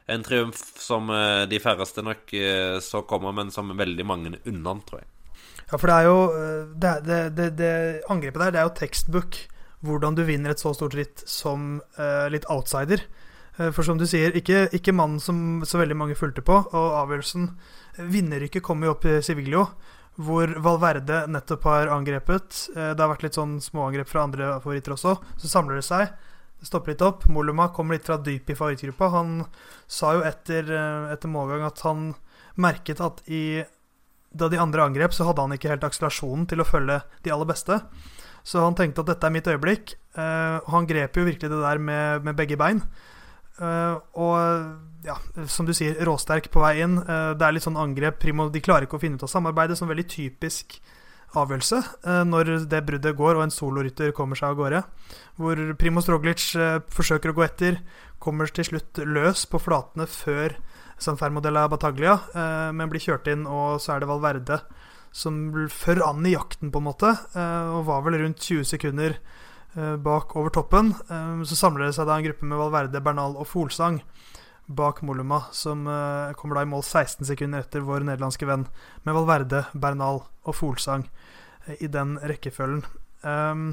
[0.07, 4.77] en triumf som eh, de færreste nok eh, så komme, men som veldig mange unna,
[4.87, 5.09] tror jeg.
[5.67, 7.71] Ja, for det er jo eh, det, det, det, det
[8.13, 9.39] Angrepet der, det er jo tekstbook.
[9.85, 13.03] Hvordan du vinner et så stort ritt som eh, litt outsider.
[13.59, 16.55] Eh, for som du sier, ikke, ikke mannen som så veldig mange fulgte på.
[16.71, 17.51] Og avgjørelsen
[18.07, 19.67] Vinnerrykket kom jo opp i Civiglio,
[20.17, 22.63] hvor Valverde nettopp har angrepet.
[22.73, 25.13] Eh, det har vært litt sånn småangrep fra andre favoritter også.
[25.37, 26.09] Så samler det seg.
[26.57, 27.27] Det stopper litt opp.
[27.29, 29.11] Moluma kommer litt fra dyp i favorittgruppa.
[29.13, 29.43] Han
[29.85, 32.15] sa jo etter, eh, etter målgang at han
[32.57, 33.63] merket at i
[34.37, 37.47] da de andre angrep, så hadde han ikke helt akselerasjonen til å følge de aller
[37.47, 37.77] beste.
[38.43, 39.95] Så han tenkte at dette er mitt øyeblikk.
[40.17, 42.81] eh, og han grep jo virkelig det der med, med begge bein.
[43.59, 44.77] Og
[45.07, 45.17] ja,
[45.47, 46.99] som du sier, råsterk på vei inn.
[46.99, 48.19] Eh, det er litt sånn angrep.
[48.21, 49.77] Primo, de klarer ikke å finne ut av samarbeidet.
[49.79, 50.79] Som veldig typisk
[51.37, 54.83] avgjørelse eh, når det bruddet går og en solorytter kommer seg av gårde.
[55.39, 57.81] Hvor Primo Stroglic eh, forsøker å gå etter,
[58.23, 60.57] kommer til slutt løs på flatene før
[60.97, 62.15] San Fermo de la Bataglia,
[62.73, 64.55] men blir kjørt inn, og så er det Valverde
[65.13, 65.35] som
[65.69, 67.11] fører an i jakten, på en måte.
[67.37, 69.19] og var vel rundt 20 sekunder
[70.01, 70.89] bak over toppen.
[71.45, 74.01] Så samler det seg da en gruppe med Valverde, Bernal og Folsang
[74.67, 78.67] bak Moluma, som eh, kommer da i mål 16 sekunder etter vår nederlandske venn,
[79.07, 81.05] med Valverde, Bernal og Folsang
[81.67, 82.83] eh, i den rekkefølgen.
[83.23, 83.69] Um,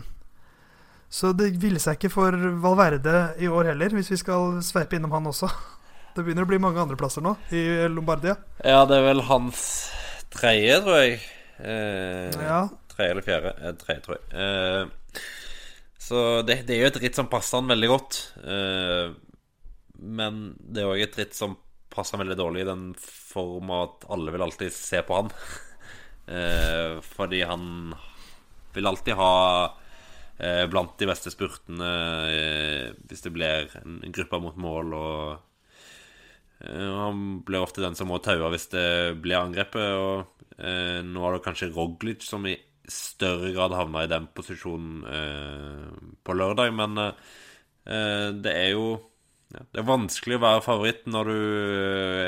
[1.11, 5.13] så det ville seg ikke for Valverde i år heller, hvis vi skal sveipe innom
[5.15, 5.51] han også.
[6.15, 8.37] Det begynner å bli mange andreplasser nå i Lombardia.
[8.63, 9.65] Ja, det er vel hans
[10.35, 11.21] tredje, tror jeg.
[11.59, 12.65] Eh, Ja.
[12.95, 13.51] Tredje eller fjerde.
[13.59, 14.27] Eh, tredje, tror jeg.
[14.39, 15.23] Eh,
[16.05, 18.19] så det, det er jo et ritt som passer han veldig godt.
[18.45, 19.15] Eh,
[20.05, 21.57] men det er òg et ritt som
[21.95, 25.31] passer veldig dårlig i den form at alle vil alltid se på han.
[26.35, 27.95] eh, fordi han
[28.75, 29.33] vil alltid ha
[30.39, 31.91] eh, blant de beste spurtene
[32.33, 35.51] eh, hvis det blir en, gruppe mot mål og
[36.65, 39.91] Han blir ofte den som må taue hvis det blir angrepet.
[40.01, 40.55] Og
[41.05, 42.55] nå er det kanskje Roglic som i
[42.89, 45.03] større grad havna i den posisjonen
[46.25, 46.73] på lørdag.
[46.79, 46.97] Men
[47.85, 48.87] det er jo
[49.55, 51.41] ja, Det er vanskelig å være favoritt når du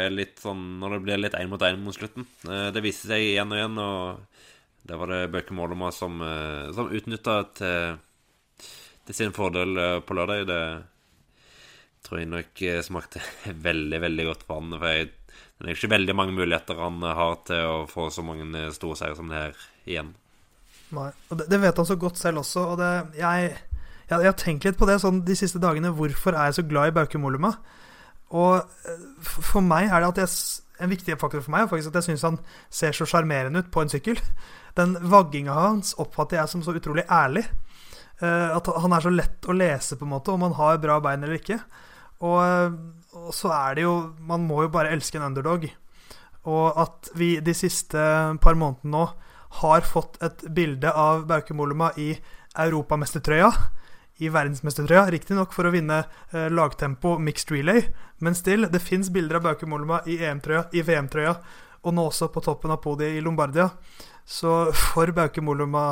[0.06, 2.26] er litt sånn Når det blir litt én mot én mot slutten.
[2.46, 6.68] Eh, det viste seg igjen og igjen, og det var det Bøke Målema som, eh,
[6.76, 7.96] som utnytta til,
[9.08, 10.46] til sin fordel eh, på lørdag.
[10.46, 10.62] Det
[12.06, 13.22] tror jeg nok eh, smakte
[13.68, 14.76] veldig, veldig godt for han.
[14.78, 15.10] For jeg,
[15.56, 18.98] det er ikke veldig mange muligheter han har til å få så mange eh, store
[19.00, 20.14] seire som det her igjen.
[20.94, 22.68] Nei, og det, det vet han så godt selv også.
[22.72, 23.56] Og det, jeg,
[24.06, 25.94] jeg, jeg har tenkt litt på det sånn de siste dagene.
[25.94, 27.56] Hvorfor er jeg så glad i Bauke Moluma?
[28.34, 31.92] Og eh, for meg er det at jeg, en viktig faktor for meg er faktisk
[31.92, 32.38] at jeg syns han
[32.72, 34.20] ser så sjarmerende ut på en sykkel.
[34.78, 37.46] Den vagginga hans oppfatter jeg som så utrolig ærlig.
[38.20, 41.00] Eh, at han er så lett å lese, på en måte, om han har bra
[41.04, 41.60] bein eller ikke.
[42.24, 42.76] Og, eh,
[43.16, 45.66] og så er det jo Man må jo bare elske en underdog.
[46.46, 47.98] Og at vi de siste
[48.42, 49.06] par månedene nå
[49.62, 52.12] har fått et bilde av Bauke Molema i
[52.56, 53.50] europamestertrøya.
[54.24, 55.98] I verdensmestertrøya, riktignok for å vinne
[56.32, 57.82] eh, lagtempo mixed relay.
[58.24, 61.34] Men still, det fins bilder av Bauke Molema i EM-trøya, i VM-trøya,
[61.86, 63.68] og nå også på toppen av podiet i Lombardia.
[64.26, 65.88] Så for Bauke Molema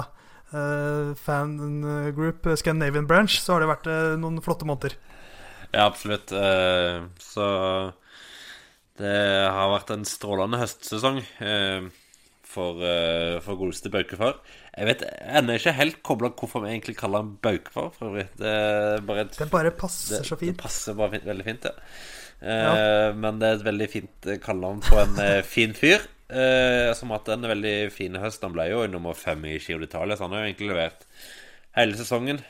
[0.52, 1.58] eh, fan
[2.16, 4.96] group eh, Scandinavian Branch, så har det vært eh, noen flotte måneder.
[5.74, 6.32] Ja, absolutt.
[6.32, 7.44] Eh, Så
[8.98, 9.14] det
[9.50, 11.87] har vært en strålende høstsesong eh,
[12.46, 14.38] for, eh, for godeste Baukefar.
[14.74, 15.04] Jeg vet
[15.38, 18.26] ennå ikke helt kobla hvorfor vi egentlig kaller han Baukefar, for øvrig.
[18.40, 18.54] Det
[19.06, 21.74] bare et Den bare passer det, så det passer bare fint, veldig fint, ja.
[22.44, 26.10] Eh, Men det er et veldig fint eh, kallenavn på en eh, fin fyr.
[26.34, 28.42] Uh, som hatt en veldig fin høst.
[28.42, 31.04] Han ble jo nummer fem i Giro d'Italia, så han har jo egentlig levert
[31.76, 32.40] hele sesongen.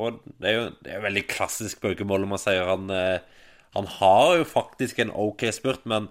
[0.00, 2.88] Og det er jo det er veldig klassisk Baukemål om man sier han
[3.76, 6.08] Han har jo faktisk en ok spurt, men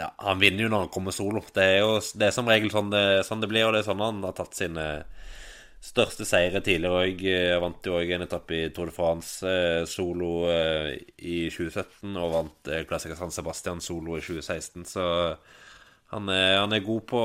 [0.00, 1.42] ja, han vinner jo når han kommer solo.
[1.54, 3.90] Det er jo det er som regel sånn det, sånn det blir, og det er
[3.90, 4.86] sånn han har tatt sine
[5.80, 7.08] største seire tidligere.
[7.08, 7.24] òg.
[7.62, 12.34] vant jo òg en etappe i Tour de France eh, solo eh, i 2017, og
[12.34, 15.06] vant eh, Classica San Sebastian solo i 2016, så
[16.12, 17.24] han er, han er god på,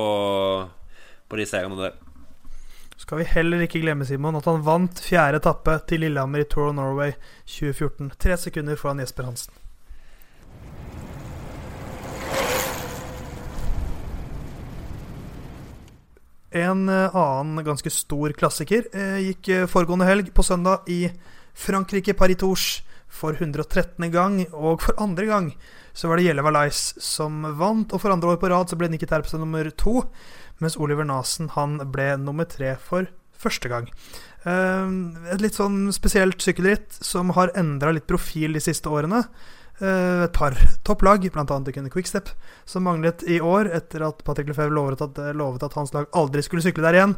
[1.28, 1.96] på de seirene der.
[2.96, 6.70] Skal vi heller ikke glemme, Simon, at han vant fjerde etappe til Lillehammer i Tour
[6.70, 7.12] of Norway
[7.44, 8.14] 2014.
[8.16, 9.65] Tre sekunder foran Jesper Hansen.
[16.56, 21.06] En eh, annen ganske stor klassiker eh, gikk eh, foregående helg på søndag i
[21.56, 22.82] Frankrike, Paris-Tours,
[23.16, 24.08] for 113.
[24.12, 24.40] gang.
[24.52, 25.50] Og for andre gang
[25.96, 28.90] så var det Jelleva Valais som vant, og for andre år på rad så ble
[28.92, 30.02] Nikki Terpstra nummer to,
[30.60, 33.88] mens Oliver Nasen han ble nummer tre for første gang.
[34.46, 39.22] Et litt sånn spesielt sykkelritt som har endra litt profil de siste årene.
[39.76, 40.56] Eh, et par
[40.88, 41.44] topplag, bl.a.
[41.44, 42.30] kunne Quickstep,
[42.64, 46.44] som manglet i år etter at Patrick Lefebvre lovet at, lovet at hans lag aldri
[46.44, 47.16] skulle sykle der igjen.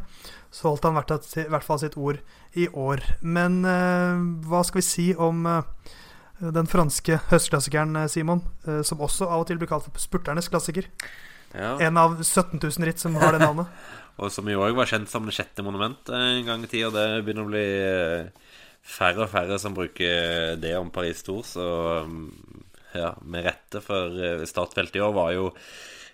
[0.50, 2.18] Så holdt han i hvert, i hvert fall sitt ord
[2.58, 3.04] i år.
[3.22, 5.94] Men eh, hva skal vi si om eh,
[6.42, 8.42] den franske høstklassikeren, eh, Simon?
[8.66, 10.90] Eh, som også av og til blir kalt for spurternes klassiker.
[11.54, 11.76] Ja.
[11.80, 13.70] En av 17 000 ritt som har det navnet.
[14.18, 16.88] Og som i år var kjent som det sjette monument en gang i tida.
[16.90, 18.48] Det begynner å bli eh,
[18.82, 21.66] færre og færre som bruker det om Paris Tour, så
[22.96, 23.82] ja, med rette.
[23.84, 25.46] For eh, startfeltet i år var jo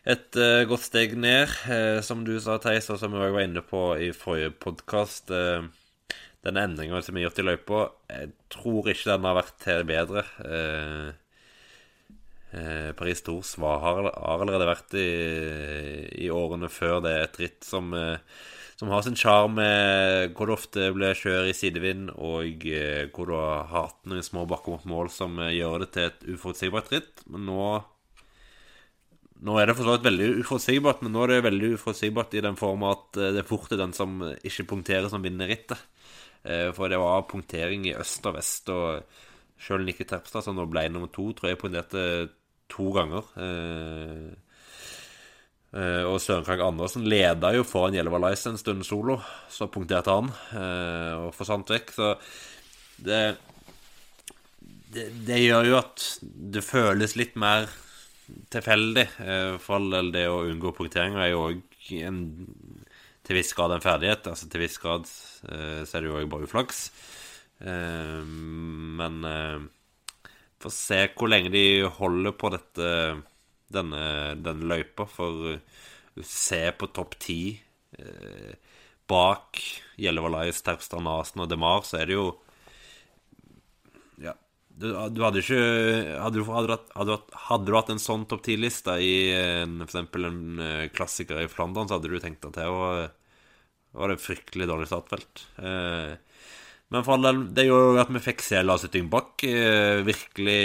[0.05, 3.63] et uh, godt steg ned, uh, som du sa, Theis, og som vi var inne
[3.65, 5.33] på i forrige podkast.
[6.45, 10.25] den endringa som er gjort i løypa, jeg tror ikke den har vært til bedre.
[12.99, 15.09] Paris Tours har, har allerede vært i,
[16.27, 18.21] i årene før det et ritt som, eh,
[18.79, 23.31] som har sin sjarm, eh, hvor det ofte blir kjør i sidevind, og eh, hvor
[23.31, 26.95] du har hatt noen små bakker mot mål som eh, gjør det til et uforutsigbart
[26.95, 27.27] ritt.
[27.31, 27.67] Men nå
[29.45, 32.41] Nå er det for så vidt veldig uforutsigbart, men nå er det veldig uforutsigbart i
[32.47, 35.83] den form at det det fort er den som ikke punkterer, som vinner rittet.
[36.49, 39.05] Eh, for det var punktering i øst og vest, og
[39.61, 42.07] sjøl Nikki Terpstad, som nå ble nummer to, tror jeg punkterte
[42.73, 43.29] to ganger.
[45.75, 49.17] Og Søren Krag Andersen leda jo foran Jelva Lice en stund solo.
[49.51, 50.29] Så punkterte han
[51.19, 51.91] og forsvant vekk.
[51.97, 52.13] Så
[53.03, 53.19] det,
[54.95, 57.67] det, det gjør jo at det føles litt mer
[58.53, 59.07] tilfeldig.
[59.19, 63.85] Eh, for all del, det å unngå punktering er jo òg til viss grad en
[63.85, 64.31] ferdighet.
[64.31, 66.87] Altså til viss grad eh, så er det jo òg bare uflaks.
[67.65, 69.21] Eh, men
[70.63, 72.91] får se hvor lenge de holder på dette
[73.75, 74.05] denne,
[74.41, 75.07] denne løypa.
[75.11, 75.59] For
[76.23, 77.41] se på topp ti
[79.11, 79.61] bak
[80.01, 82.29] Gjellevalais, Terpstad, Nasen og DeMar, så er det jo
[84.75, 85.59] du, du, hadde ikke
[86.19, 89.99] Hadde du, hadde, hadde, hadde du hatt en sånn topp ti-liste i f.eks.
[90.01, 93.13] en eh, klassiker i Flandern, så hadde du tenkt at det var,
[93.95, 95.45] var det fryktelig dårlig startfelt.
[95.63, 96.17] Eh,
[96.95, 100.61] men for all del, det gjorde jo at vi fikk se Lars Dyngbakk eh, virkelig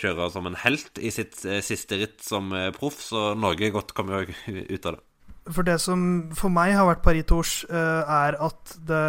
[0.00, 4.90] kjøre som en helt i sitt siste ritt som proff, så Norge godt kommer ut
[4.90, 5.02] av det.
[5.50, 9.06] For det som for meg har vært Paris Tours, uh, er at det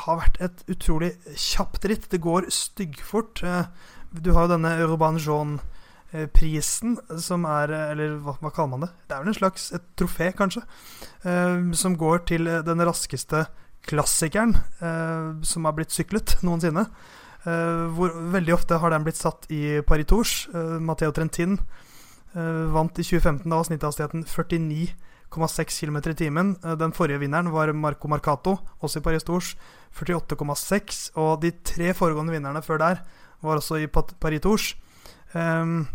[0.00, 2.08] har vært et utrolig kjapt ritt.
[2.10, 3.44] Det går styggfort.
[4.10, 8.90] Du har jo denne Urban Jean-prisen, som er Eller hva, hva, kaller man det?
[9.06, 10.64] Det er vel en slags et trofé, kanskje.
[11.78, 13.46] Som går til den raskeste
[13.86, 14.56] klassikeren
[15.46, 16.86] som har blitt syklet noensinne.
[17.96, 20.32] hvor veldig ofte har den blitt satt i Paris Tours.
[20.82, 21.58] Matteo Trentin
[22.72, 23.50] vant i 2015.
[23.50, 26.56] Da snitthastigheten 49,6 km i timen.
[26.64, 29.56] Eh, den forrige vinneren var Marco Marcato, også i Paris Tours,
[29.94, 31.10] 48,6.
[31.14, 33.04] Og de tre foregående vinnerne før der
[33.42, 34.74] var også i Paris Tours.
[35.34, 35.88] Um,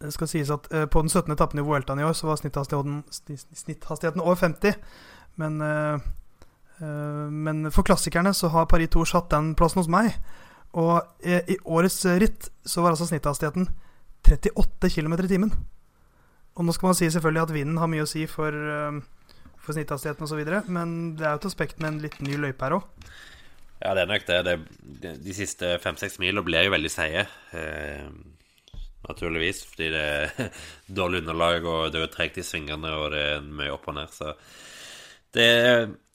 [0.00, 1.32] det skal sies at uh, på den 17.
[1.32, 3.04] etappen i Vueltaen i år så var snitthastigheten,
[3.54, 4.74] snitthastigheten over 50.
[5.36, 5.60] Men,
[6.78, 10.16] men, for klassikerne så har Paris Tours hatt den plassen hos meg.
[10.74, 13.68] Og i årets ritt så var altså snitthastigheten
[14.24, 15.52] 38 km i timen.
[16.54, 18.98] Og nå skal man si selvfølgelig at vinden har mye å si for, uh,
[19.58, 22.78] for snitthastigheten osv., men det er jo et aspekt med en liten ny løype her
[22.78, 23.08] òg.
[23.82, 24.38] Ja, det er nok det.
[25.02, 27.26] det de siste fem-seks milene blir jo veldig seige.
[27.58, 28.06] Eh,
[29.04, 30.54] naturligvis, fordi det er
[31.00, 34.14] dårlig underlag, og det er tregt i svingene, og det er mye opp og ned.
[34.14, 34.32] Så
[35.34, 35.48] det,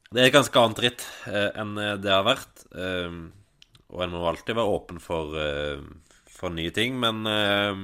[0.09, 2.63] det er et ganske annet ritt eh, enn det har vært.
[2.73, 3.17] Eh,
[3.89, 5.81] og en må alltid være åpen for, eh,
[6.29, 7.83] for nye ting, men eh,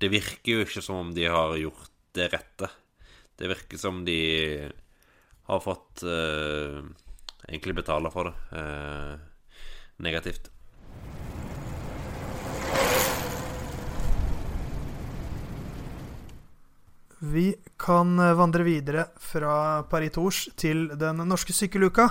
[0.00, 2.70] det virker jo ikke som om de har gjort det rette.
[3.38, 4.20] Det virker som de
[5.50, 6.82] har fått uh,
[7.48, 8.64] egentlig betale for det
[10.04, 10.50] negativt.
[17.20, 22.06] Vi kan vandre videre fra Paris Tours til den norske sykkeluka.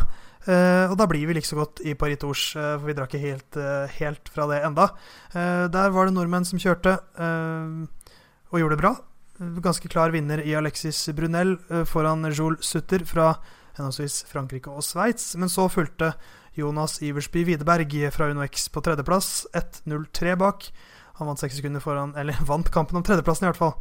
[0.45, 3.09] Uh, og da blir vi like så godt i Paris Tours, uh, for vi drar
[3.09, 3.59] ikke helt,
[3.97, 4.89] helt fra det enda.
[5.33, 6.95] der var det nordmenn som kjørte
[8.49, 8.93] og gjorde det bra.
[9.65, 13.33] Ganske klar vinner i Alexis Brunel foran Jules Sutter fra
[13.77, 15.35] henholdsvis Frankrike og Sveits.
[15.39, 16.13] Men så fulgte
[16.57, 20.69] Jonas Iversby Widerberg fra UnoX på tredjeplass, 1.03 bak.
[21.19, 23.75] Han vant seks sekunder foran, eller vant kampen om tredjeplassen i hvert fall,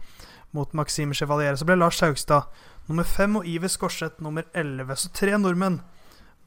[0.56, 1.56] mot Maxime Chevalier.
[1.56, 2.48] Så ble Lars Haugstad
[2.88, 4.96] nummer fem og Iver Skorseth nummer elleve.
[4.96, 5.80] Så tre nordmenn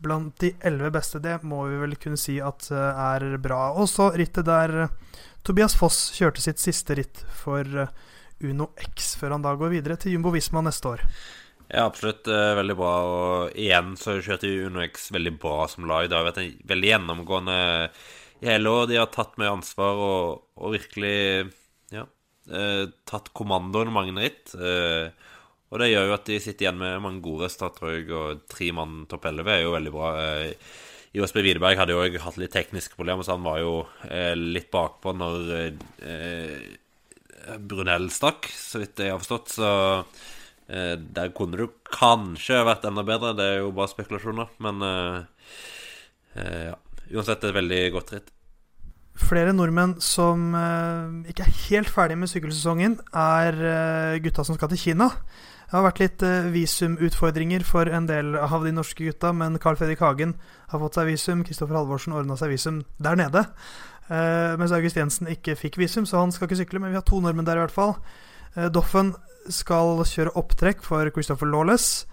[0.01, 1.21] blant de elleve beste.
[1.21, 3.71] Det må vi vel kunne si at eh, er bra.
[3.77, 4.95] Og så rittet der eh,
[5.45, 7.93] Tobias Foss kjørte sitt siste ritt for eh,
[8.41, 11.05] Uno X, før han da går videre til Jumbo Visma neste år.
[11.71, 12.25] Ja, absolutt.
[12.27, 12.95] veldig bra.
[13.07, 16.09] Og igjen så kjørte Uno X veldig bra som lag.
[16.09, 17.59] Det har vært en veldig gjennomgående
[18.41, 18.89] i hele år.
[18.89, 21.53] De har tatt mye ansvar og, og virkelig
[22.51, 24.53] ja, tatt kommandoen mange ritt.
[24.55, 25.09] Eh,
[25.71, 29.05] og det gjør jo at de sitter igjen med mange gode resultater, og tre mann
[29.11, 30.09] topp 11 er jo veldig bra.
[30.19, 30.71] Eh,
[31.15, 33.73] IOSB Widerberg hadde jo hatt litt tekniske problemer, så han var jo
[34.07, 36.69] eh, litt bakpå når eh,
[37.59, 39.55] Brunell stakk, så vidt jeg har forstått.
[39.55, 39.71] Så
[40.71, 43.33] eh, der kunne det kanskje vært enda bedre.
[43.37, 44.51] Det er jo bare spekulasjoner.
[44.63, 45.17] Men eh,
[46.35, 46.77] eh, ja,
[47.15, 48.31] uansett et veldig godt ritt.
[49.19, 50.53] Flere nordmenn som
[51.27, 55.09] ikke er helt ferdig med sykkelsesongen, er gutta som skal til Kina.
[55.71, 59.77] Det har vært litt uh, visumutfordringer for en del av de norske gutta, men Carl
[59.79, 60.33] Fredrik Hagen
[60.67, 61.45] har fått seg visum.
[61.47, 63.45] Kristoffer Halvorsen ordna seg visum der nede.
[64.09, 66.81] Uh, mens August Jensen ikke fikk visum, så han skal ikke sykle.
[66.83, 67.95] Men vi har to nordmenn der i hvert fall.
[68.57, 69.13] Uh, Doffen
[69.47, 72.03] skal kjøre opptrekk for Christopher Lawless.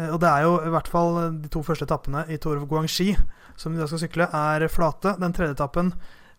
[0.00, 3.12] og det er jo i hvert fall de to første etappene i Tour of Guangxi
[3.60, 5.12] som de da skal sykle, er flate.
[5.20, 5.92] Den tredje etappen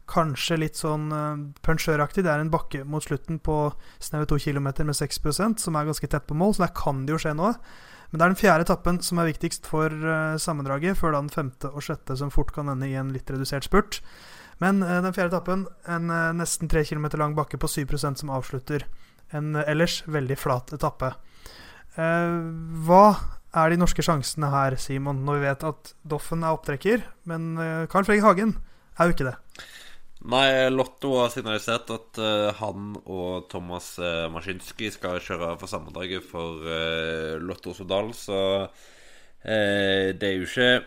[0.09, 2.25] kanskje litt sånn uh, punsjøraktig.
[2.25, 3.57] Det er en bakke mot slutten på
[4.03, 7.15] snaue to km med 6% som er ganske tett på mål, så der kan det
[7.15, 7.53] jo skje noe.
[8.11, 11.33] Men det er den fjerde etappen som er viktigst for uh, sammendraget, før da den
[11.33, 14.01] femte og sjette som fort kan ende i en litt redusert spurt.
[14.61, 18.85] Men uh, den fjerde etappen, en nesten tre km lang bakke på 7% som avslutter
[19.33, 21.09] en ellers veldig flat etappe.
[21.97, 23.05] hva
[23.53, 27.55] er de norske sjansene her, Simon, når vi vet at Doffen er opptrekker, men
[27.89, 28.53] Carl Fredrik Hagen
[28.97, 29.35] er jo ikke det?
[30.23, 36.23] Nei, Lotto har signalisert at uh, han og Thomas uh, Maskinski skal kjøre for sammendraget
[36.23, 38.39] for uh, Lotto Sodal, så
[39.43, 40.85] det er jo ikke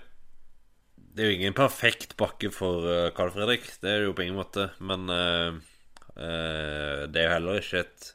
[0.97, 4.39] Det er jo ingen perfekt bakke for Carl Fredrik, det er det jo på ingen
[4.39, 8.07] måte, men det er jo heller ikke et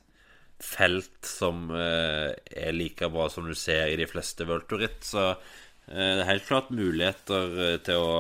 [0.66, 5.38] felt som er like bra som du ser i de fleste Vulturitt, så
[5.86, 8.16] det er helt klart muligheter til å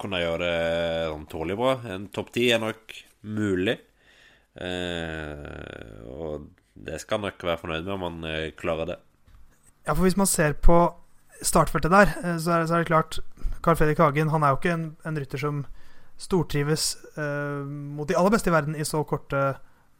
[0.00, 1.74] kunne gjøre det sånn tålelig bra.
[1.94, 3.78] En topp ti er nok mulig.
[4.56, 8.98] Eh, og det skal han nok være fornøyd med om han eh, klarer det.
[9.86, 10.80] Ja, for hvis man ser på
[11.44, 13.20] startfeltet der, eh, så er, det, så er det klart
[13.64, 15.64] Carl Fredrik Hagen han er jo ikke en, en rytter som
[16.20, 19.42] stortrives eh, mot de aller beste i verden i så korte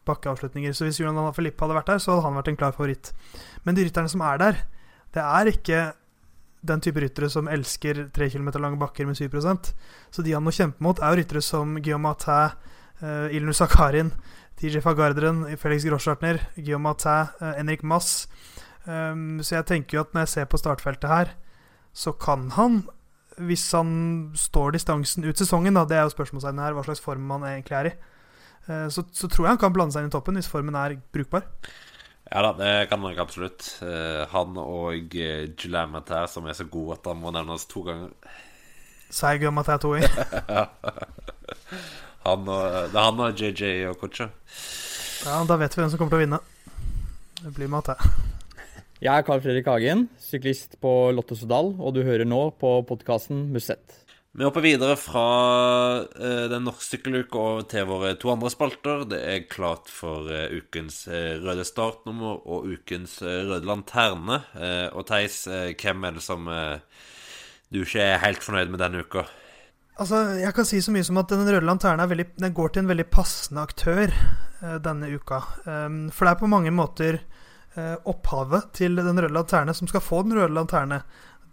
[0.07, 0.73] bakkeavslutninger.
[0.73, 3.11] Så hvis Julian Filippe hadde vært der, så hadde han vært en klar favoritt.
[3.65, 4.61] Men de rytterne som er der,
[5.13, 5.81] det er ikke
[6.65, 9.73] den type ryttere som elsker 3 km lange bakker med 7%
[10.11, 12.55] Så de han må kjempe mot, er jo ryttere som Guillaume Matin,
[13.01, 14.11] uh, Ilnur Sakarin,
[14.57, 18.27] TJ Fagarderen, Felix Groschartner, Guillaume Matin, uh, Henrik Mass.
[18.85, 21.33] Um, så jeg tenker jo at når jeg ser på startfeltet her,
[21.93, 22.85] så kan han,
[23.37, 27.29] hvis han står distansen ut sesongen, da, det er jo spørsmålstegnet her, hva slags form
[27.35, 27.93] han egentlig er i,
[28.69, 30.97] uh, så, så tror jeg han kan blande seg inn i toppen hvis formen er
[31.13, 31.45] brukbar.
[32.27, 33.69] Ja da, det kan nok absolutt.
[33.79, 37.67] Uh, han og uh, eh, Julian Matter, som er så god at han må nevnes
[37.71, 38.11] to ganger.
[39.07, 40.67] Jeg Matter to ganger?
[42.27, 44.27] han og, det er han og JJ og Kocha.
[45.25, 46.41] Ja, da vet vi hvem som kommer til å vinne.
[47.39, 48.01] Det blir Matter.
[48.97, 53.45] Jeg er Carl Fredrik Hagen, syklist på Lotto Sodal, og du hører nå på podkasten
[53.53, 54.06] Musett.
[54.31, 55.23] Vi hopper videre fra
[56.03, 59.05] uh, den norske sykkeluka over til våre to andre spalter.
[59.09, 64.41] Det er klart for uh, ukens uh, røde startnummer og ukens røde lanterne.
[64.93, 69.25] og Theis, hvem er det som du ikke er helt fornøyd med denne uka?
[69.97, 73.07] Altså, Jeg kan si så mye som at Den røde lanterna går til en veldig
[73.09, 74.13] passende aktør
[74.83, 75.41] denne uka.
[75.65, 77.19] Um, for det er på mange måter
[78.05, 81.01] opphavet til Den røde lanterne som skal få Den røde lanterne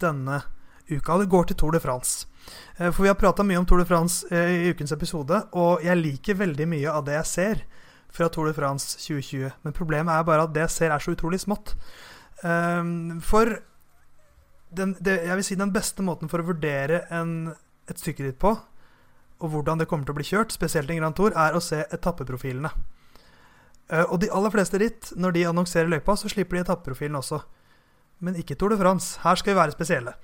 [0.00, 0.53] denne uka.
[0.88, 2.26] Det går til Tour de France.
[2.78, 5.84] Eh, for vi har prata mye om Tour de France eh, i ukens episode, og
[5.84, 7.62] jeg liker veldig mye av det jeg ser
[8.14, 9.50] fra Tour de France 2020.
[9.62, 11.74] Men problemet er bare at det jeg ser, er så utrolig smått.
[12.44, 13.56] Ehm, for
[14.74, 17.54] den, det, jeg vil si den beste måten for å vurdere en,
[17.90, 18.54] et stykke ditt på,
[19.40, 21.82] og hvordan det kommer til å bli kjørt, spesielt en Grand Tour, er å se
[21.92, 22.70] etappeprofilene.
[23.90, 27.42] Eh, og de aller fleste ritt, når de annonserer løypa, så slipper de etappeprofilen også.
[28.20, 29.18] Men ikke Tour de France.
[29.22, 30.14] Her skal vi være spesielle.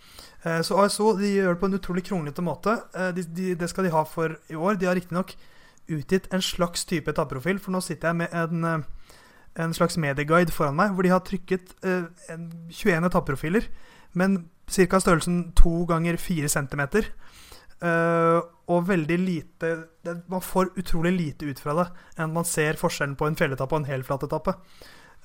[0.44, 2.76] Eh, så ASO de gjør det på en utrolig kronglete måte.
[2.94, 4.78] Eh, de, de, det skal de ha for i år.
[4.80, 5.34] De har riktignok
[5.90, 9.16] utgitt en slags type etappeprofil, for nå sitter jeg med en, eh,
[9.64, 13.66] en slags medieguide foran meg, hvor de har trykket 21 etappeprofiler,
[14.14, 15.00] men ca.
[15.02, 16.86] størrelsen 2 ganger 4 cm.
[18.70, 19.86] og veldig lite
[20.28, 21.86] Man får utrolig lite ut fra det
[22.18, 24.52] enn man ser forskjellen på en fjelletappe og en helflatetappe.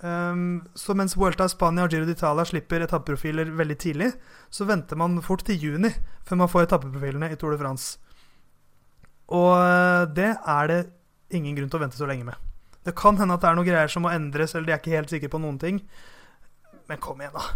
[0.03, 4.09] Um, så mens Vuelta Spania og Giro d'Italia slipper etappeprofiler veldig tidlig,
[4.51, 5.93] så venter man fort til juni
[6.27, 7.95] før man får etappeprofilene i Tour de France.
[9.31, 10.81] Og uh, det er det
[11.35, 12.35] ingen grunn til å vente så lenge med.
[12.85, 14.97] Det kan hende at det er noen greier som må endres, eller de er ikke
[14.97, 15.79] helt sikre på noen ting.
[16.89, 17.55] Men kom igjen, da.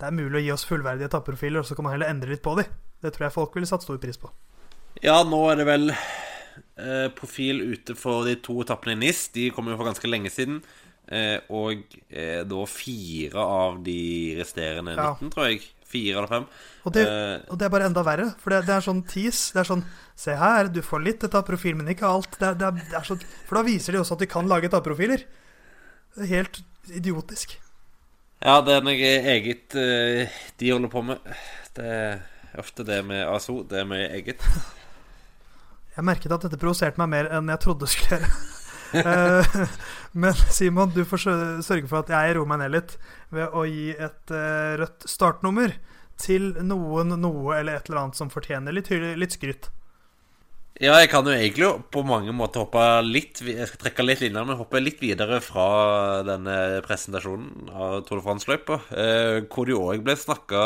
[0.00, 2.42] Det er mulig å gi oss fullverdige etappeprofiler, og så kan man heller endre litt
[2.42, 2.72] på dem.
[3.04, 4.32] Det tror jeg folk ville satt stor pris på.
[5.04, 9.28] Ja, nå er det vel eh, profil ute for de to etappene i NIS.
[9.36, 10.58] De kom jo for ganske lenge siden.
[11.10, 14.00] Eh, og eh, da fire av de
[14.38, 15.30] resterende 19, ja.
[15.34, 15.64] tror jeg.
[15.90, 16.44] Fire eller fem.
[16.86, 18.28] Og det, eh, og det, er bare enda verre.
[18.38, 19.50] For det, det, er sånn tease.
[19.56, 19.84] Det er sånn
[20.20, 22.34] Se her, du får litt av profilen, men ikke alt.
[22.36, 25.24] Det, det, er, er sånn, for da viser de også at de kan lage tapprofiler.
[26.14, 26.60] Det er helt
[26.92, 27.54] idiotisk.
[28.44, 31.24] Ja, det er noe eget de holder på med.
[31.76, 33.62] Det er ofte det med ASO.
[33.68, 34.44] Det er mye eget.
[35.96, 38.60] Jeg merket at dette provoserte meg mer enn jeg trodde skulle gjøre.
[40.10, 41.26] Eh, men Simon, du får
[41.62, 42.96] sørge for at jeg roer meg ned litt
[43.30, 45.76] ved å gi et uh, rødt startnummer
[46.20, 49.70] til noen, noe eller et eller annet som fortjener litt, litt skryt.
[50.80, 54.46] Ja, jeg kan jo egentlig på mange måter hoppe litt Jeg skal trekke litt linjer,
[54.48, 59.88] men hoppe litt videre fra denne presentasjonen av Tour de France-løypa, uh, hvor det jo
[59.92, 60.62] òg ble snakka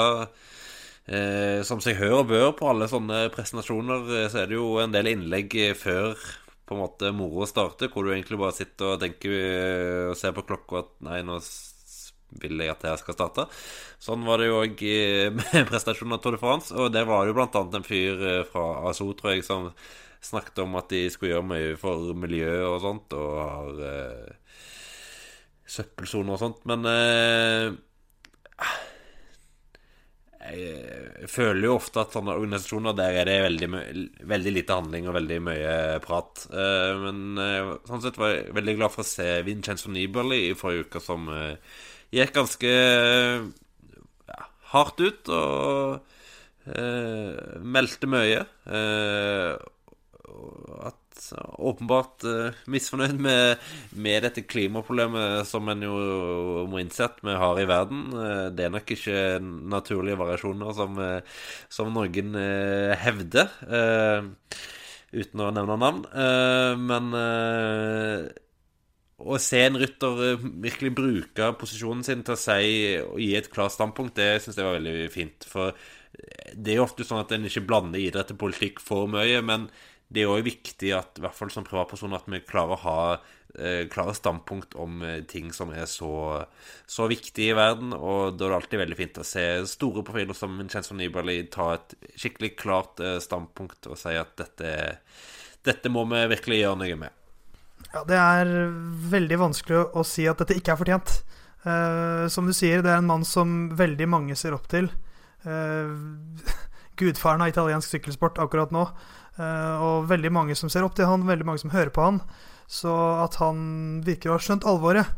[1.07, 4.79] eh, som seg hør og bør på alle sånne presentasjoner, eh, så er det jo
[4.83, 6.17] en del innlegg eh, før
[6.65, 10.35] på en måte moro starte hvor du egentlig bare sitter og tenker eh, og ser
[10.37, 11.41] på klokka at nei, nå
[12.43, 13.45] vil jeg at det her skal starte.
[14.03, 14.81] Sånn var det jo òg
[15.39, 18.41] med prestasjonen av Tour de France, og det var jo blant annet en fyr eh,
[18.49, 19.71] fra ASO, tror jeg, som
[20.25, 24.59] snakket om at de skulle gjøre mye for miljøet og sånt, og har eh,
[25.77, 27.69] søppelsoner og sånt, men eh,
[30.45, 33.69] jeg føler jo ofte at sånne organisasjoner der er det veldig,
[34.33, 35.75] veldig lite handling og veldig mye
[36.05, 36.45] prat.
[36.53, 40.57] Eh, Men eh, sånn sett var jeg veldig glad for å se Vincenzo Nibali i
[40.59, 41.57] forrige uke, som eh,
[42.15, 42.75] gikk ganske
[44.29, 44.41] ja,
[44.75, 46.13] hardt ut og
[46.69, 48.45] eh, meldte mye.
[48.67, 49.55] Eh,
[50.85, 51.04] at
[51.59, 53.63] åpenbart uh, misfornøyd med,
[53.97, 55.95] med dette klimaproblemet som en jo
[56.71, 58.07] må innse at vi har i verden.
[58.13, 61.43] Uh, det er nok ikke naturlige variasjoner som, uh,
[61.73, 62.39] som noen
[62.99, 63.51] hevder,
[65.15, 66.01] uten å nevne navn.
[66.81, 67.15] Men
[69.25, 72.71] å se en rytter virkelig bruke posisjonen sin til å si
[73.03, 75.47] og gi et klart standpunkt, det syns jeg var veldig fint.
[75.49, 75.75] For
[76.55, 79.69] det er jo ofte sånn at en ikke blander idrett og politikk for mye, men
[80.13, 82.99] det er òg viktig at i hvert fall som privatpersoner at vi klarer å ha
[83.59, 86.45] eh, klare standpunkt om eh, ting som er så,
[86.87, 87.95] så viktige i verden.
[87.97, 91.73] Og da er det alltid veldig fint å se store profiler som Vincenzo Nibali ta
[91.79, 94.75] et skikkelig klart eh, standpunkt og si at dette,
[95.67, 97.21] dette må vi virkelig gjøre noe med.
[97.95, 98.53] Ja, det er
[99.11, 101.17] veldig vanskelig å- si at dette ikke er fortjent.
[101.65, 104.91] Eh, som du sier, det er en mann som veldig mange ser opp til.
[105.47, 105.93] Eh,
[107.01, 108.85] gudfaren av italiensk sykkelsport akkurat nå.
[109.35, 112.21] Eh, og veldig mange som ser opp til han, veldig mange som hører på han.
[112.71, 112.93] Så
[113.25, 115.11] at han virker å ha skjønt alvoret,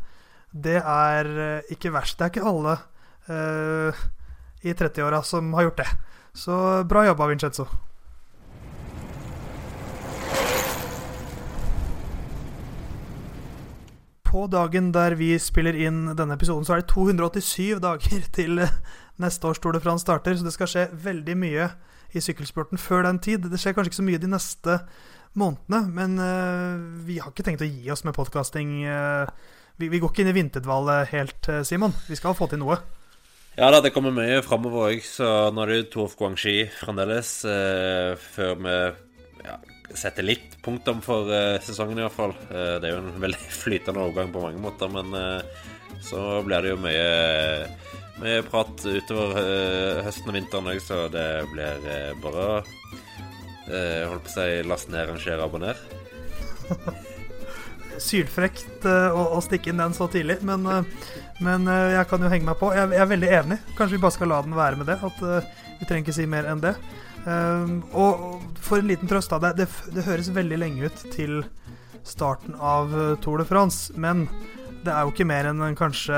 [0.51, 2.17] det er eh, ikke verst.
[2.17, 2.77] Det er ikke alle
[3.29, 4.05] uh,
[4.63, 5.89] i 30-åra som har gjort det.
[6.37, 6.55] Så
[6.89, 7.67] bra jobba, Vincenzo.
[14.27, 18.63] På dagen der vi spiller inn denne episoden, så er det 287 dager til
[19.21, 20.35] neste års Tour de France starter.
[20.35, 21.69] Så det skal skje veldig mye
[22.17, 23.47] i sykkelsporten før den tid.
[23.47, 24.77] Det skjer kanskje ikke så mye de neste
[25.37, 28.71] månedene, men uh, vi har ikke tenkt å gi oss med podkasting.
[29.77, 31.93] vi, vi går ikke inn i vinterdvale helt, eh, Simon.
[32.09, 32.79] Vi skal få til noe.
[33.57, 37.39] Ja da, det kommer mye framover òg, så nå er det jo Torf Guangxi fremdeles.
[37.45, 38.77] Uh, før vi
[39.45, 39.57] ja,
[39.95, 42.35] setter litt punktum for eh, sesongen, iallfall.
[42.51, 45.65] Uh, det er jo en veldig flytende overgang på mange måter, men eh,
[46.03, 47.07] så blir det jo mye,
[48.21, 51.89] mye prat utover eh, høsten og vinteren òg, så det blir
[52.23, 55.81] bare å eh, holdt på å si last ned, rangere, abonner.
[58.07, 60.65] Sylfrekt eh, å, å stikke inn den så tidlig, men,
[61.45, 62.71] men jeg kan jo henge meg på.
[62.77, 63.59] Jeg, jeg er veldig enig.
[63.77, 64.99] Kanskje vi bare skal la den være med det.
[65.01, 65.23] At
[65.77, 66.73] Vi trenger ikke si mer enn det.
[67.27, 68.21] Um, og
[68.63, 69.51] for en liten trøst, da.
[69.51, 71.41] Det, det, det høres veldig lenge ut til
[72.07, 74.25] starten av Tour de France, men
[74.87, 76.17] det er jo ikke mer enn eh, kanskje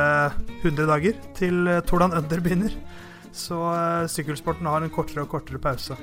[0.61, 2.75] 100 dager til Tordan Tour Under begynner.
[3.35, 5.97] Så eh, sykkelsporten har en kortere og kortere pause.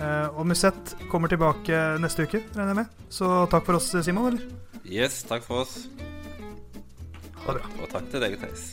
[0.00, 3.08] Eh, og Musett kommer tilbake neste uke, regner jeg med.
[3.12, 4.46] Så takk for oss, Simon, eller?
[4.84, 5.86] Yes, takk for oss.
[7.40, 7.74] Ha det bra.
[7.80, 8.70] Og takk til deg, Theis.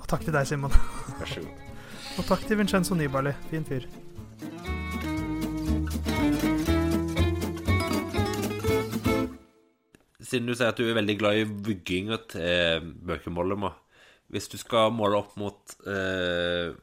[0.00, 0.76] Og takk til deg, Simon.
[1.20, 1.64] Vær så god.
[2.18, 3.36] Og takk til Vincenzo Nibali.
[3.52, 3.84] Fin fyr.
[10.28, 13.70] Siden du sier at du er veldig glad i vugginga til bøkemålet
[14.28, 16.74] Hvis du skal måle opp mot eh,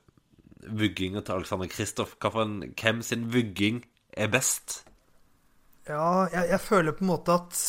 [0.66, 3.84] vugginga til Alexander Kristoff, hvem sin vugging
[4.18, 4.82] er best?
[5.86, 7.60] Ja, jeg, jeg føler på en måte at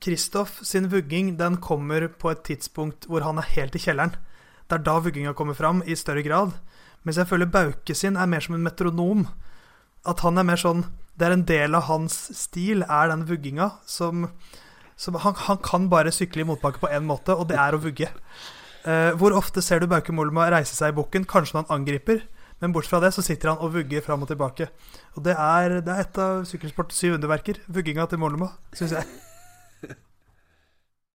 [0.00, 4.12] Kristoff sin vugging den kommer på et tidspunkt hvor han er helt i kjelleren.
[4.68, 6.52] Det er da vugginga kommer fram i større grad.
[7.02, 9.24] Mens jeg føler Bauke sin er mer som en metronom.
[10.04, 10.84] At han er mer sånn
[11.20, 14.30] Det er en del av hans stil, er den vugginga som,
[14.96, 17.82] som han, han kan bare sykle i motbakke på én måte, og det er å
[17.82, 18.08] vugge.
[18.88, 21.28] Eh, hvor ofte ser du Bauke Mollema reise seg i bukken?
[21.28, 22.22] Kanskje når han angriper,
[22.64, 24.70] men bortsett fra det så sitter han og vugger fram og tilbake.
[25.16, 27.60] Og det er, det er et av sykkelsportens syv underverker.
[27.68, 29.20] Vugginga til Mollema, syns jeg.